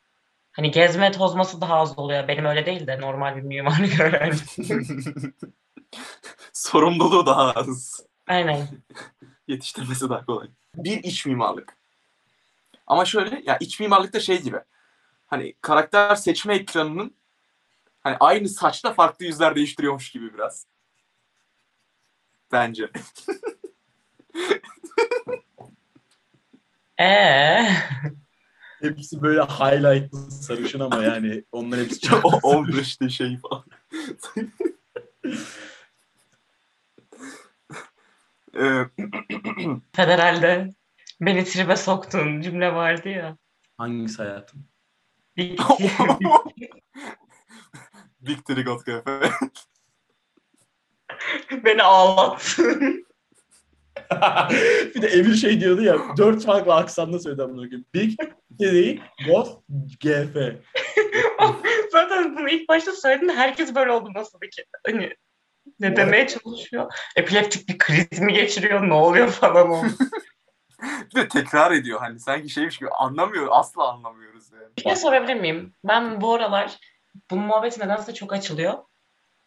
[0.51, 2.27] Hani gezme tozması daha az oluyor.
[2.27, 4.79] Benim öyle değil de normal bir mimarlık öğrencisi.
[6.53, 8.05] Sorumluluğu daha az.
[8.27, 8.67] Aynen.
[9.47, 10.47] Yetiştirmesi daha kolay.
[10.75, 11.77] Bir iç mimarlık.
[12.87, 14.57] Ama şöyle ya iç mimarlıkta şey gibi.
[15.27, 17.15] Hani karakter seçme ekranının
[18.07, 20.67] hani aynı saçta farklı yüzler değiştiriyormuş gibi biraz.
[22.51, 22.89] Bence.
[26.99, 27.67] Ee,
[28.81, 33.65] Hepsi böyle highlightlı sarışın ama yani onlar hepsi çok o 15'te şey falan.
[38.59, 38.85] Ee,
[39.95, 40.69] federalde
[41.21, 43.37] beni tribe soktuğun cümle vardı ya.
[43.77, 44.65] Hangisi hayatım?
[48.19, 49.29] Big Trigot Cafe.
[51.65, 53.07] beni ağlattın.
[54.95, 57.85] bir de Emir şey diyordu ya dört farklı aksanla söyledi amına koyayım.
[57.93, 58.19] Big,
[58.59, 58.97] Teddy,
[59.27, 59.47] God,
[59.99, 60.35] GF.
[61.91, 64.65] Zaten bunu ilk başta söylediğinde herkes böyle oldu masadaki.
[64.85, 65.13] Hani
[65.79, 66.93] ne demeye çalışıyor?
[67.15, 68.89] Epileptik bir kriz mi geçiriyor?
[68.89, 69.87] Ne oluyor falan oldu.
[70.81, 74.75] Bir de tekrar ediyor hani sanki şeymiş gibi anlamıyor asla anlamıyoruz yani.
[74.77, 75.73] Bir şey sorabilir miyim?
[75.83, 76.77] Ben bu aralar
[77.31, 78.73] bu muhabbet nedense çok açılıyor.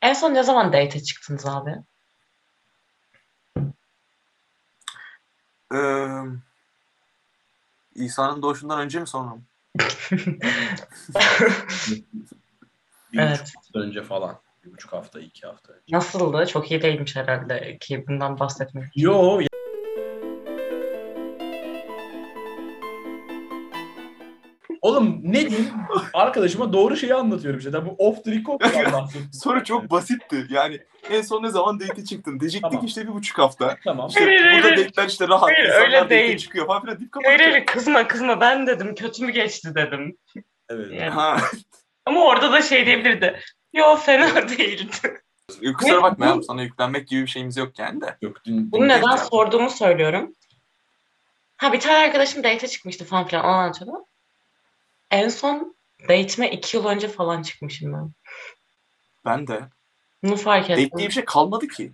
[0.03, 1.77] En son ne zaman date çıktınız abi?
[5.75, 6.07] Ee,
[7.95, 9.43] İsa'nın doğuşundan önce mi sonra mı?
[13.13, 13.41] Bir Evet.
[13.43, 14.41] buçuk hafta önce falan.
[14.65, 15.83] Bir buçuk hafta, iki hafta önce.
[15.97, 16.47] Nasıldı?
[16.47, 18.85] Çok iyi değilmiş herhalde ki bundan bahsetmek.
[18.97, 19.41] Yo
[24.83, 25.69] Oğlum ne diyeyim?
[26.15, 27.87] Arkadaşıma doğru şeyi anlatıyorum işte.
[27.87, 28.61] Bu off the record.
[29.33, 30.47] Soru çok basitti.
[30.51, 30.79] Yani
[31.11, 32.41] en son ne zaman date çıktın?
[32.41, 32.87] Diyecektik Tamam.
[32.87, 33.77] işte bir buçuk hafta.
[33.85, 34.09] Tamam.
[34.09, 34.77] İşte Hayır, burada hayır.
[34.89, 35.43] date'ler işte rahat.
[35.43, 36.39] Hayır, insanlar öyle date değil.
[36.39, 40.17] çıkıyor falan filan deyip Hayır hayır kızma kızma ben dedim kötü mü geçti dedim.
[40.69, 40.93] Evet.
[40.93, 41.11] Yani.
[41.11, 41.37] Ha.
[42.07, 43.41] Ama orada da şey diyebilirdi.
[43.73, 45.21] Yo fena değildi.
[45.79, 48.17] Kusura bakma ya, sana yüklenmek gibi bir şeyimiz yok yani de.
[48.23, 49.17] Yok dün, Bunu dün- neden ya.
[49.17, 50.35] sorduğumu söylüyorum.
[51.57, 54.05] Ha bir tane arkadaşım date çıkmıştı falan filan onu anlatıyordu.
[55.11, 55.77] En son
[56.09, 58.11] date'ime iki yıl önce falan çıkmışım ben.
[59.25, 59.61] Ben de.
[60.23, 60.99] Bunu fark Date ettim.
[60.99, 61.93] diye bir şey kalmadı ki.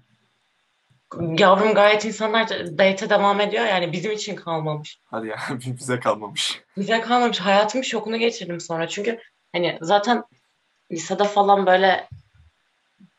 [1.21, 5.01] Yavrum gayet insanlar date'e devam ediyor yani bizim için kalmamış.
[5.05, 6.61] Hadi ya bize kalmamış.
[6.77, 7.41] Bize kalmamış.
[7.41, 8.89] Hayatımın şokunu geçirdim sonra.
[8.89, 9.21] Çünkü
[9.53, 10.25] hani zaten
[10.93, 12.09] lisede falan böyle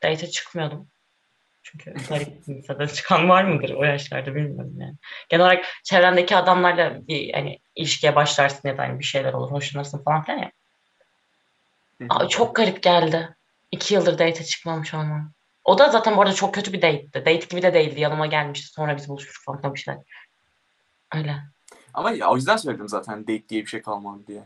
[0.04, 0.88] date çıkmıyordum.
[1.72, 4.96] Çünkü garip lisede çıkan var mıdır o yaşlarda bilmiyorum yani.
[5.30, 10.04] Genel olarak çevrendeki adamlarla bir hani ilişkiye başlarsın ya da hani bir şeyler olur, hoşlanırsın
[10.04, 10.52] falan filan ya.
[12.10, 13.36] Aa, çok garip geldi.
[13.72, 15.32] İki yıldır date çıkmamış olmam.
[15.64, 17.20] O da zaten bu arada çok kötü bir date'ti.
[17.20, 18.02] Date gibi de değildi.
[18.02, 18.68] Yanıma gelmişti.
[18.68, 20.02] Sonra biz buluşmuştuk falan bir şeyler.
[21.16, 21.36] Öyle.
[21.94, 24.44] Ama ya, o yüzden söyledim zaten date diye bir şey kalmadı diye.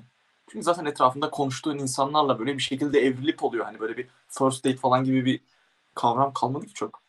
[0.52, 3.66] Çünkü zaten etrafında konuştuğun insanlarla böyle bir şekilde evlilik oluyor.
[3.66, 5.40] Hani böyle bir first date falan gibi bir
[5.96, 7.02] kavram kalmadı ki çok.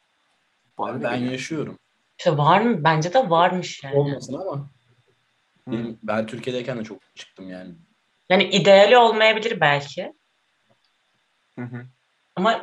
[0.89, 1.79] Öyle ben yaşıyorum.
[2.19, 2.85] İşte var mı?
[2.85, 3.97] Bence de varmış yani.
[3.97, 4.71] Olmasın ama.
[5.67, 7.71] Benim, ben Türkiye'deyken de çok çıktım yani.
[8.29, 10.13] Yani ideali olmayabilir belki.
[11.59, 11.87] Hı hı.
[12.37, 12.61] Ama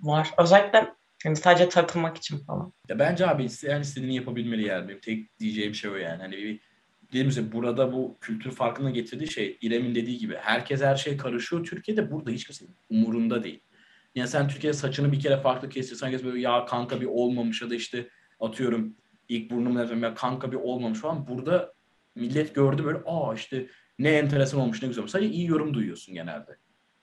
[0.00, 0.30] var.
[0.38, 0.92] Özellikle
[1.24, 2.72] yani sadece takılmak için falan.
[2.88, 4.88] Ya bence abi isteyen istediğini yapabilmeli yani.
[4.88, 6.22] Benim tek diyeceğim şey o yani.
[6.22, 6.60] Hani bir
[7.08, 11.64] dediğim gibi burada bu kültür farkına getirdiği şey İrem'in dediği gibi herkes her şeye karışıyor.
[11.64, 13.60] Türkiye'de burada hiç kimsenin umurunda değil.
[14.14, 17.70] Yani sen Türkiye'de saçını bir kere farklı kestirsen herkes böyle ya kanka bir olmamış ya
[17.70, 18.08] da işte
[18.40, 18.96] atıyorum
[19.28, 21.26] ilk burnumu yapıyorum ya kanka bir olmamış falan.
[21.28, 21.74] Burada
[22.14, 23.66] millet gördü böyle aa işte
[23.98, 25.10] ne enteresan olmuş ne güzel olmuş.
[25.12, 26.56] Sadece iyi yorum duyuyorsun genelde.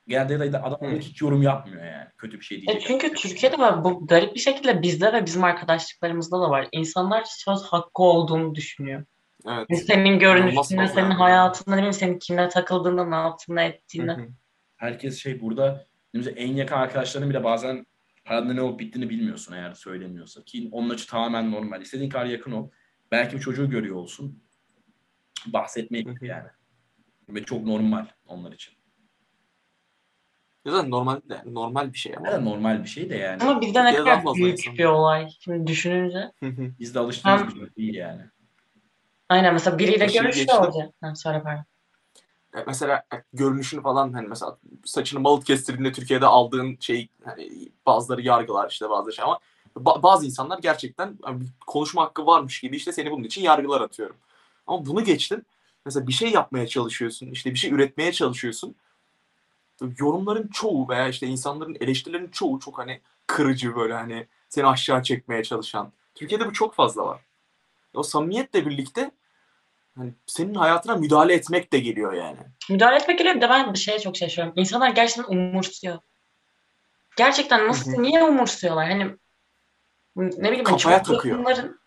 [0.07, 0.97] Genelde de adam Hı.
[0.99, 2.07] hiç yorum yapmıyor yani.
[2.18, 2.84] Kötü bir şey E diyecek.
[2.88, 3.84] çünkü Türkiye'de var.
[3.84, 6.68] Bu garip bir şekilde bizde ve bizim arkadaşlıklarımızda da var.
[6.72, 9.05] İnsanlar söz hakkı olduğunu düşünüyor.
[9.47, 9.66] Evet.
[9.70, 11.14] Yani senin görünüşünde, senin yani.
[11.14, 13.16] hayatında, ne bileyim senin kimle takıldığında, ne
[13.66, 14.12] ettiğini.
[14.12, 14.28] hı.
[14.78, 17.86] herkes şey burada en yakın arkadaşların bile bazen
[18.26, 20.43] parada ne olup bittiğini bilmiyorsun eğer söylemiyorsa.
[20.43, 21.82] Ki onun açı tamamen normal.
[21.82, 22.70] İstediğin kadar yakın ol.
[23.12, 24.43] Belki bir çocuğu görüyor olsun.
[25.45, 26.47] Bahsetmeyi yani.
[27.30, 28.74] Ve çok normal onlar için.
[30.66, 32.30] Zaten normal, normal bir şey ama.
[32.30, 33.43] Yani normal bir şey de yani.
[33.43, 34.78] Ama bizde ne kadar büyük insan.
[34.78, 35.30] bir olay.
[35.39, 36.32] Şimdi düşününce.
[36.80, 38.22] Biz de alıştığımız bir şey değil yani.
[39.30, 40.53] Aynen mesela biriyle geçti.
[40.53, 40.93] olacak.
[41.01, 41.64] Ha, söyle pardon.
[42.56, 48.70] Ya mesela görünüşünü falan hani mesela saçını malıt kestirdiğinde Türkiye'de aldığın şey hani bazıları yargılar
[48.70, 49.39] işte bazı şey ama
[49.76, 54.16] ba- bazı insanlar gerçekten hani konuşma hakkı varmış gibi işte seni bunun için yargılar atıyorum.
[54.68, 55.45] Ama bunu geçtin.
[55.86, 58.76] Mesela bir şey yapmaya çalışıyorsun, işte bir şey üretmeye çalışıyorsun.
[59.97, 65.43] Yorumların çoğu veya işte insanların eleştirilerin çoğu çok hani kırıcı böyle hani seni aşağı çekmeye
[65.43, 65.91] çalışan.
[66.16, 67.22] Türkiye'de bu çok fazla var.
[67.93, 69.12] O samimiyetle birlikte
[69.98, 72.39] hani senin hayatına müdahale etmek de geliyor yani.
[72.70, 74.54] Müdahale etmek geliyor bir de ben bir şeye çok şaşırıyorum.
[74.60, 76.00] İnsanlar gerçekten umursuyor.
[77.18, 78.02] Gerçekten nasıl, Hı hı.
[78.02, 78.89] niye umursuyorlar?
[78.89, 79.04] Hani
[80.16, 81.38] ne bileyim hani Kafaya takıyor.
[81.38, 81.82] yakınların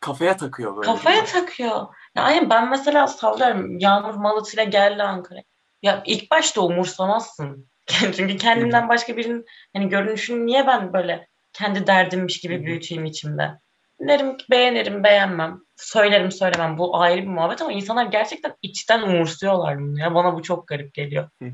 [0.00, 0.86] Kafaya takıyor böyle.
[0.86, 1.86] kafaya takıyor.
[2.14, 5.44] Ya aynen ben mesela sallıyorum Yağmur Malıt'ıyla geldi Ankara'ya.
[5.82, 7.68] Ya ilk başta umursamazsın.
[7.86, 13.60] Çünkü kendimden başka birinin hani görünüşünü niye ben böyle kendi derdimmiş gibi büyüteyim içimde.
[14.00, 15.60] Derim ki beğenirim, beğenmem.
[15.76, 16.78] Söylerim, söylemem.
[16.78, 19.98] Bu ayrı bir muhabbet ama insanlar gerçekten içten umursuyorlar bunu.
[19.98, 21.28] Ya bana bu çok garip geliyor.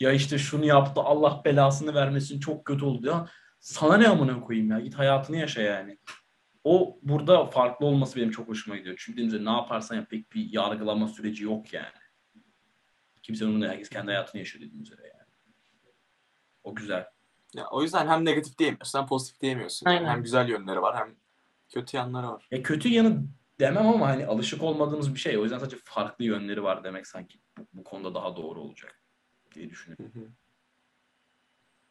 [0.00, 3.28] Ya işte şunu yaptı Allah belasını vermesin çok kötü oldu ya.
[3.60, 5.98] Sana ne amına koyayım ya git hayatını yaşa yani.
[6.64, 8.96] O burada farklı olması benim çok hoşuma gidiyor.
[8.98, 11.86] Çünkü dediğim gibi ne yaparsan yap pek bir yargılama süreci yok yani.
[13.22, 15.28] Kimsenin umurunda herkes kendi hayatını yaşıyor dediğim üzere yani.
[16.64, 17.06] O güzel.
[17.54, 19.86] Ya, o yüzden hem negatif diyemiyorsun hem pozitif diyemiyorsun.
[19.86, 20.08] Aynen.
[20.08, 21.16] hem güzel yönleri var hem
[21.68, 22.48] kötü yanları var.
[22.50, 23.24] Ya kötü yanı
[23.60, 25.38] demem ama hani alışık olmadığımız bir şey.
[25.38, 29.00] O yüzden sadece farklı yönleri var demek sanki bu, bu konuda daha doğru olacak
[29.54, 30.10] diye düşünüyorum.
[30.14, 30.28] Hı hı.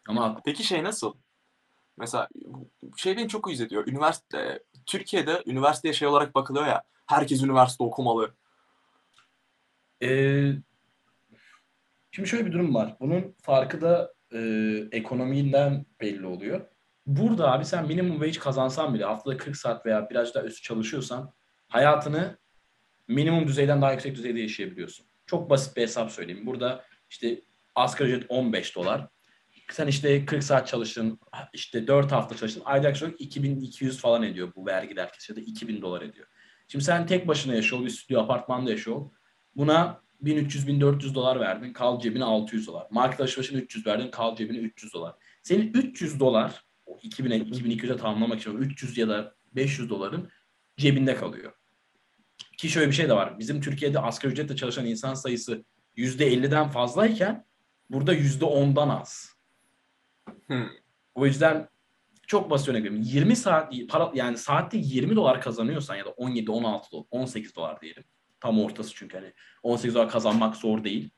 [0.07, 1.13] Ama Peki şey nasıl?
[1.97, 2.27] Mesela
[2.97, 3.87] şey beni çok uyuz ediyor.
[3.87, 6.83] Üniversite, Türkiye'de üniversiteye şey olarak bakılıyor ya.
[7.05, 8.33] Herkes üniversite okumalı.
[10.03, 10.53] Ee,
[12.11, 12.97] şimdi şöyle bir durum var.
[12.99, 14.39] Bunun farkı da e,
[14.91, 16.67] ekonominden belli oluyor.
[17.07, 21.33] Burada abi sen minimum wage kazansan bile haftada 40 saat veya biraz daha üstü çalışıyorsan
[21.67, 22.37] hayatını
[23.07, 25.05] minimum düzeyden daha yüksek düzeyde yaşayabiliyorsun.
[25.25, 26.45] Çok basit bir hesap söyleyeyim.
[26.45, 27.41] Burada işte
[27.75, 29.07] asgari ücret 15 dolar.
[29.71, 31.19] Sen işte 40 saat çalıştın,
[31.53, 32.61] işte 4 hafta çalıştın.
[32.65, 36.27] Ayda yaklaşık 2200 falan ediyor bu vergiler ya da 2000 dolar ediyor.
[36.67, 39.01] Şimdi sen tek başına yaşıyor, bir stüdyo apartmanda yaşıyor.
[39.55, 42.87] Buna 1300-1400 dolar verdin, kal cebine 600 dolar.
[42.91, 45.15] Market alışverişine 300 verdin, kal cebine 300 dolar.
[45.43, 46.66] Senin 300 dolar,
[47.03, 50.29] 2000'e, 2200'e tamamlamak için o 300 ya da 500 doların
[50.77, 51.53] cebinde kalıyor.
[52.57, 53.39] Ki şöyle bir şey de var.
[53.39, 55.65] Bizim Türkiye'de asgari ücretle çalışan insan sayısı
[55.97, 57.45] %50'den fazlayken
[57.89, 59.35] burada %10'dan az.
[60.47, 60.69] Hmm.
[61.15, 61.69] O yüzden
[62.27, 63.03] çok basit örnek vereyim.
[63.03, 67.81] 20 saat para yani saatte 20 dolar kazanıyorsan ya da 17 16 dolar 18 dolar
[67.81, 68.03] diyelim.
[68.39, 69.33] Tam ortası çünkü hani
[69.63, 71.09] 18 dolar kazanmak zor değil.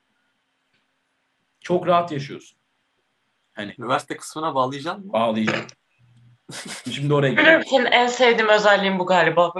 [1.61, 2.58] Çok rahat yaşıyorsun.
[3.77, 5.13] Üniversite kısmına bağlayacaksın mı?
[5.13, 5.65] Bağlayacağım.
[6.91, 7.65] Şimdi oraya Benim geliyorum.
[7.69, 9.53] senin en sevdiğim özelliğin bu galiba.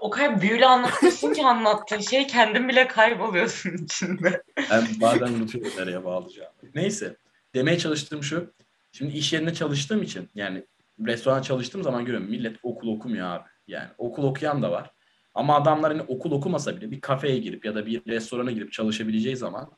[0.00, 4.42] O kadar büyülü anlatıyorsun ki anlattığın şeyi kendin bile kayboluyorsun içinde.
[4.70, 6.52] Ben bazen unutuyorum nereye bağlayacağım.
[6.74, 7.16] Neyse.
[7.54, 8.52] Demeye çalıştığım şu.
[8.92, 10.66] Şimdi iş yerinde çalıştığım için yani
[11.06, 13.48] restoranda çalıştığım zaman görüyorum millet okul okumuyor abi.
[13.66, 14.90] Yani okul okuyan da var.
[15.34, 19.36] Ama adamlar hani okul okumasa bile bir kafeye girip ya da bir restorana girip çalışabileceği
[19.36, 19.72] zaman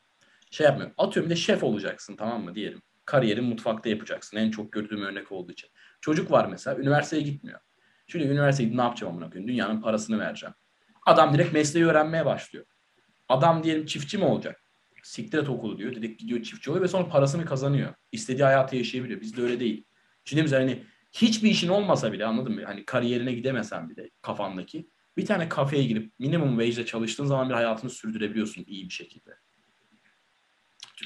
[0.51, 0.91] şey yapmıyor.
[0.99, 2.83] Atıyorum bir de şef olacaksın tamam mı diyelim.
[3.07, 4.37] Kariyerin mutfakta yapacaksın.
[4.37, 5.71] En çok gördüğüm örnek olduğu için.
[6.01, 7.61] Çocuk var mesela üniversiteye gitmiyor.
[8.07, 9.49] Şimdi üniversiteye ne yapacağım amına koyayım?
[9.49, 10.55] Dünyanın parasını vereceğim.
[11.07, 12.65] Adam direkt mesleği öğrenmeye başlıyor.
[13.29, 14.63] Adam diyelim çiftçi mi olacak?
[15.03, 15.95] Siktir et okulu diyor.
[15.95, 17.95] Direkt gidiyor çiftçi oluyor ve sonra parasını kazanıyor.
[18.13, 19.21] İstediği hayatı yaşayabiliyor.
[19.21, 19.85] Bizde öyle değil.
[20.25, 20.83] Şimdi mesela hani
[21.13, 22.65] hiçbir işin olmasa bile anladın mı?
[22.65, 27.55] Hani kariyerine gidemesen bile kafandaki bir tane kafeye girip minimum wage ile çalıştığın zaman bir
[27.55, 29.31] hayatını sürdürebiliyorsun iyi bir şekilde.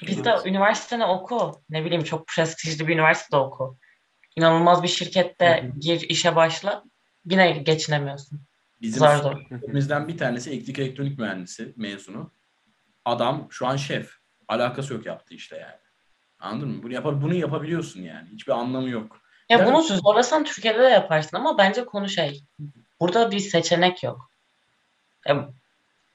[0.06, 1.62] Biz de üniversiteni oku.
[1.70, 3.78] Ne bileyim çok prestijli bir üniversitede oku.
[4.36, 5.80] İnanılmaz bir şirkette Hı hı.
[5.80, 6.84] gir işe başla.
[7.24, 8.40] Yine geçinemiyorsun.
[8.80, 9.36] Bizim Zor zor.
[9.50, 12.32] Bizden bir tanesi elektrik elektronik mühendisi mezunu.
[13.04, 14.12] Adam şu an şef.
[14.48, 15.80] Alakası yok yaptığı işte yani.
[16.38, 16.82] Anladın mı?
[16.82, 18.28] Bunu, yapar, bunu yapabiliyorsun yani.
[18.28, 19.20] Hiçbir anlamı yok.
[19.48, 22.44] Ya Yani- bunu zorlasan Türkiye'de de yaparsın ama bence konu şey.
[23.00, 24.30] Burada bir seçenek yok.
[25.28, 25.50] Ya,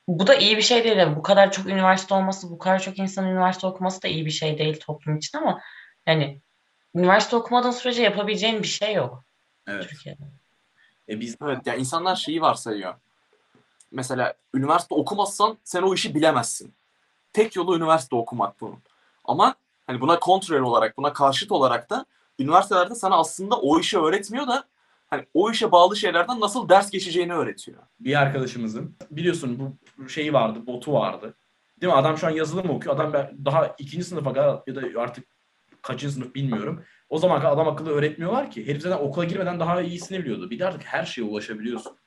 [0.07, 0.97] bu da iyi bir şey değil.
[0.97, 4.31] Yani bu kadar çok üniversite olması, bu kadar çok insanın üniversite okuması da iyi bir
[4.31, 5.61] şey değil toplum için ama
[6.05, 6.41] yani
[6.95, 9.23] üniversite okumadığın sürece yapabileceğin bir şey yok
[9.67, 9.89] Evet.
[9.89, 10.23] Türkiye'de.
[11.09, 12.93] E biz Evet ya insanlar şeyi varsayıyor.
[13.91, 16.73] Mesela üniversite okumazsan sen o işi bilemezsin.
[17.33, 18.79] Tek yolu üniversite okumak bunun.
[19.25, 19.55] Ama
[19.87, 22.05] hani buna kontrer olarak, buna karşıt olarak da
[22.39, 24.63] üniversitelerde sana aslında o işi öğretmiyor da
[25.07, 27.77] hani o işe bağlı şeylerden nasıl ders geçeceğini öğretiyor.
[27.99, 31.33] bir arkadaşımızın biliyorsun bu şeyi vardı, botu vardı.
[31.81, 31.97] Değil mi?
[31.99, 32.95] Adam şu an yazılım okuyor.
[32.95, 35.25] Adam ben- daha ikinci sınıfa kadar ya da artık
[35.81, 36.83] kaçıncı sınıf bilmiyorum.
[37.09, 38.67] O zaman adam akıllı öğretmiyorlar ki.
[38.67, 40.49] Herif zaten okula girmeden daha iyisini biliyordu.
[40.49, 41.97] Bir de artık her şeye ulaşabiliyorsun.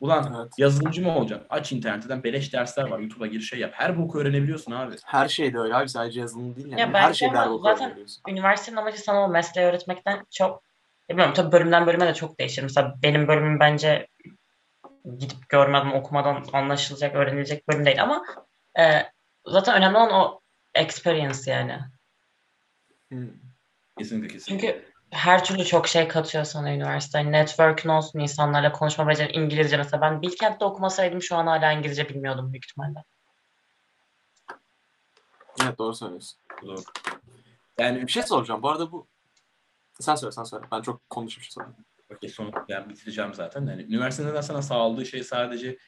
[0.00, 0.52] Ulan Evet.
[0.58, 1.46] yazılımcı mı olacak?
[1.50, 2.98] Aç internetten beleş dersler var.
[2.98, 3.70] YouTube'a gir şey yap.
[3.74, 4.94] Her boku öğrenebiliyorsun abi.
[5.04, 6.80] Her şey de öyle abi sadece yazılım değil yani.
[6.80, 7.98] Ya Her bence şeyde ama her zaten-.
[8.28, 10.62] Üniversitenin amacı sana o mesleği öğretmekten çok
[11.08, 12.62] bilmiyorum tabii bölümden bölüme de çok değişir.
[12.62, 14.06] Mesela benim bölümüm bence
[15.18, 18.24] gidip görmeden okumadan anlaşılacak, öğrenilecek bölüm değil ama
[18.78, 19.02] e,
[19.46, 20.40] zaten önemli olan o
[20.74, 21.78] experience yani.
[23.08, 23.28] Hmm.
[23.98, 24.68] Kesinlikle kesinlikle.
[24.68, 27.18] Çünkü her türlü çok şey katıyor sana üniversite.
[27.18, 30.00] Hani Network'ün olsun, insanlarla konuşma beceri, İngilizce mesela.
[30.00, 33.04] Ben Bilkent'te okumasaydım şu an hala İngilizce bilmiyordum büyük ihtimalle.
[35.62, 36.38] Evet doğru söylüyorsun.
[36.62, 36.80] Doğru.
[37.78, 38.62] Yani Bir şey soracağım.
[38.62, 39.06] Bu arada bu
[40.00, 40.64] sen söyle sen söyle.
[40.72, 41.76] Ben çok konuşmuş sonra.
[42.14, 43.66] Okey son yani bitireceğim zaten.
[43.66, 45.78] Yani üniversiteden sana sağladığı şey sadece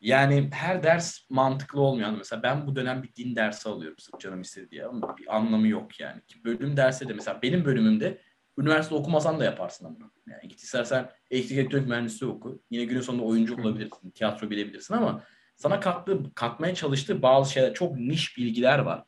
[0.00, 2.08] yani her ders mantıklı olmuyor.
[2.08, 5.36] Yani Mesela ben bu dönem bir din dersi alıyorum sırf canım istedi diye ama bir
[5.36, 6.22] anlamı yok yani.
[6.26, 8.18] Ki bölüm dersi de mesela benim bölümümde
[8.58, 10.10] üniversite okumasan da yaparsın ama.
[10.26, 12.62] Yani git istersen elektrik elektronik mühendisliği oku.
[12.70, 15.24] Yine günün sonunda oyuncu olabilirsin, tiyatro bilebilirsin ama
[15.56, 19.04] sana kattığı, katmaya çalıştığı bazı şeyler çok niş bilgiler var.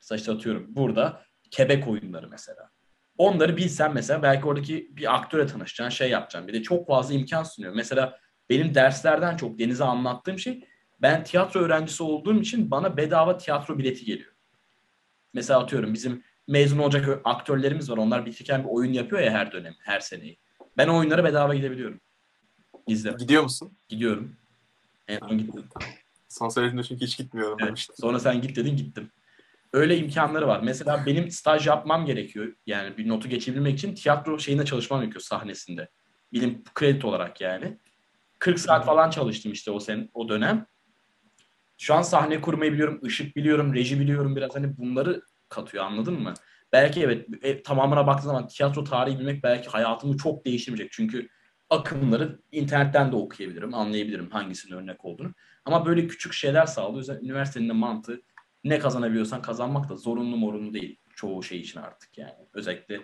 [0.00, 1.22] Mesela işte atıyorum burada
[1.56, 2.70] Quebec oyunları mesela.
[3.18, 6.48] Onları bilsen mesela belki oradaki bir aktöre tanışacaksın, şey yapacaksın.
[6.48, 7.74] Bir de çok fazla imkan sunuyor.
[7.74, 8.18] Mesela
[8.50, 10.64] benim derslerden çok Deniz'e anlattığım şey
[11.02, 14.32] ben tiyatro öğrencisi olduğum için bana bedava tiyatro bileti geliyor.
[15.34, 17.96] Mesela atıyorum bizim mezun olacak aktörlerimiz var.
[17.96, 20.38] Onlar bitirirken bir oyun yapıyor ya her dönem, her seneyi.
[20.76, 22.00] Ben o oyunlara bedava gidebiliyorum.
[22.86, 23.12] İzle.
[23.18, 23.72] Gidiyor musun?
[23.88, 24.36] Gidiyorum.
[25.08, 25.64] En son gittim.
[26.28, 27.68] Son söylediğinde çünkü hiç gitmiyorum Evet.
[27.68, 27.96] demiştim.
[28.00, 29.10] Sonra sen git dedin gittim.
[29.72, 30.60] Öyle imkanları var.
[30.62, 32.52] Mesela benim staj yapmam gerekiyor.
[32.66, 35.88] Yani bir notu geçebilmek için tiyatro şeyinde çalışmam gerekiyor sahnesinde.
[36.32, 37.78] Bilim kredi olarak yani.
[38.38, 40.66] 40 saat falan çalıştım işte o sen o dönem.
[41.78, 46.34] Şu an sahne kurmayı biliyorum, ışık biliyorum, reji biliyorum biraz hani bunları katıyor anladın mı?
[46.72, 50.92] Belki evet e, tamamına baktığın zaman tiyatro tarihi bilmek belki hayatımı çok değiştirmeyecek.
[50.92, 51.28] Çünkü
[51.70, 55.34] akımları internetten de okuyabilirim, anlayabilirim hangisinin örnek olduğunu.
[55.64, 56.94] Ama böyle küçük şeyler sağlıyor.
[56.94, 58.22] O yüzden üniversitenin de mantığı
[58.68, 60.96] ne kazanabiliyorsan kazanmak da zorunlu morunlu değil.
[61.14, 62.46] Çoğu şey için artık yani.
[62.54, 63.00] Özellikle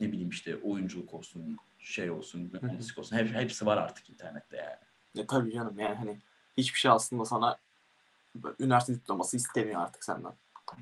[0.00, 3.16] ne bileyim işte oyunculuk olsun, şey olsun, mühendislik olsun.
[3.16, 4.76] Hep, hepsi var artık internette yani.
[5.14, 6.18] Ya tabii canım yani hani
[6.56, 7.58] hiçbir şey aslında sana
[8.60, 10.32] üniversite diploması istemiyor artık senden.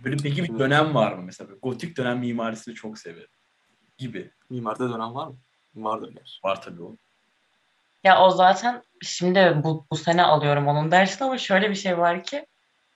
[0.04, 1.50] Böyle peki bir dönem var mı mesela?
[1.62, 3.28] Gotik dönem mimarisini çok severim.
[3.98, 4.30] Gibi.
[4.50, 5.36] Mimaride dönem var mı?
[5.74, 6.32] Vardır gerçi.
[6.44, 6.96] Var tabii o.
[8.04, 12.24] Ya o zaten şimdi bu, bu sene alıyorum onun dersini ama şöyle bir şey var
[12.24, 12.46] ki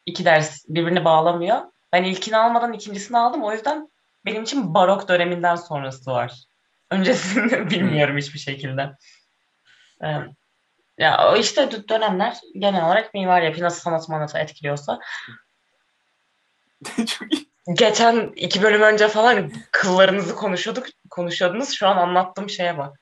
[0.07, 1.61] iki ders birbirini bağlamıyor.
[1.93, 3.43] Ben ilkini almadan ikincisini aldım.
[3.43, 3.89] O yüzden
[4.25, 6.45] benim için barok döneminden sonrası var.
[6.91, 8.93] Öncesini bilmiyorum hiçbir şekilde.
[10.05, 10.17] Ee,
[10.99, 15.01] ya o işte dö- dönemler genel olarak mimar yapıyı nasıl sanat manatı etkiliyorsa.
[17.07, 17.47] çok iyi.
[17.75, 21.71] Geçen iki bölüm önce falan kıllarınızı konuşuyorduk, konuşuyordunuz.
[21.71, 23.01] Şu an anlattığım şeye bak.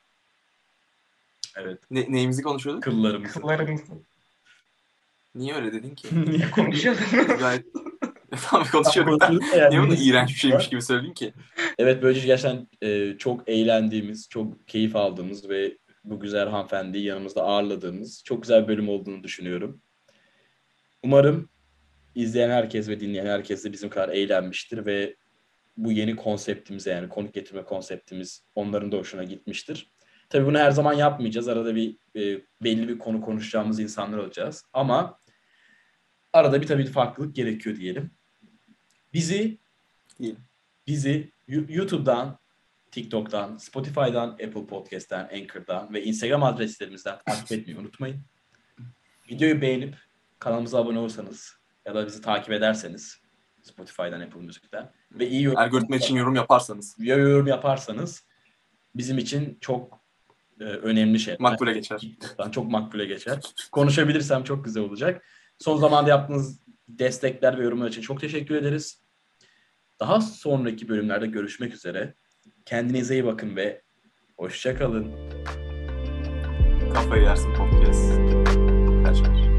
[1.56, 1.78] Evet.
[1.90, 2.82] Ne, neyimizi konuşuyorduk?
[2.82, 3.32] Kıllarımız.
[3.32, 3.84] Kıllarınızı
[5.34, 6.08] Niye öyle dedin ki?
[6.54, 7.38] konuşuyordunuz.
[7.38, 7.66] Gayet
[8.50, 9.30] tamam konuşuyorduk da.
[9.68, 11.32] Niye bunu iğrenç bir şeymiş gibi söyledin ki?
[11.78, 18.22] Evet böylece gerçekten e, çok eğlendiğimiz, çok keyif aldığımız ve bu güzel hanımefendiyi yanımızda ağırladığımız
[18.24, 19.80] çok güzel bir bölüm olduğunu düşünüyorum.
[21.02, 21.48] Umarım
[22.14, 25.16] izleyen herkes ve dinleyen herkes de bizim kadar eğlenmiştir ve
[25.76, 29.90] bu yeni konseptimize yani konuk getirme konseptimiz onların da hoşuna gitmiştir.
[30.30, 31.48] Tabii bunu her zaman yapmayacağız.
[31.48, 34.64] Arada bir e, belli bir konu konuşacağımız insanlar olacağız.
[34.72, 35.18] Ama
[36.34, 38.10] arada bir tabii farklılık gerekiyor diyelim.
[39.12, 39.58] Bizi
[40.18, 40.40] Diyelim.
[40.86, 42.38] bizi YouTube'dan,
[42.90, 48.20] TikTok'tan, Spotify'dan, Apple Podcast'ten, Anchor'dan ve Instagram adreslerimizden takip etmeyi unutmayın.
[49.30, 49.96] Videoyu beğenip
[50.38, 51.56] kanalımıza abone olursanız
[51.86, 53.20] ya da bizi takip ederseniz
[53.62, 54.92] Spotify'dan, Apple Music'ten.
[55.12, 58.26] Ve iyi yorum, Algoritma için yorum yaparsanız ya yorum yaparsanız
[58.94, 60.00] bizim için çok
[60.60, 61.36] e, önemli şey.
[61.38, 62.00] makbule geçer.
[62.52, 63.40] Çok makbule geçer.
[63.72, 65.22] Konuşabilirsem çok güzel olacak.
[65.58, 69.04] Son zamanda yaptığınız destekler ve yorumlar için çok teşekkür ederiz.
[70.00, 72.14] Daha sonraki bölümlerde görüşmek üzere.
[72.64, 73.82] Kendinize iyi bakın ve
[74.36, 75.12] hoşça kalın.
[76.94, 79.53] Kafayı yersin podcast.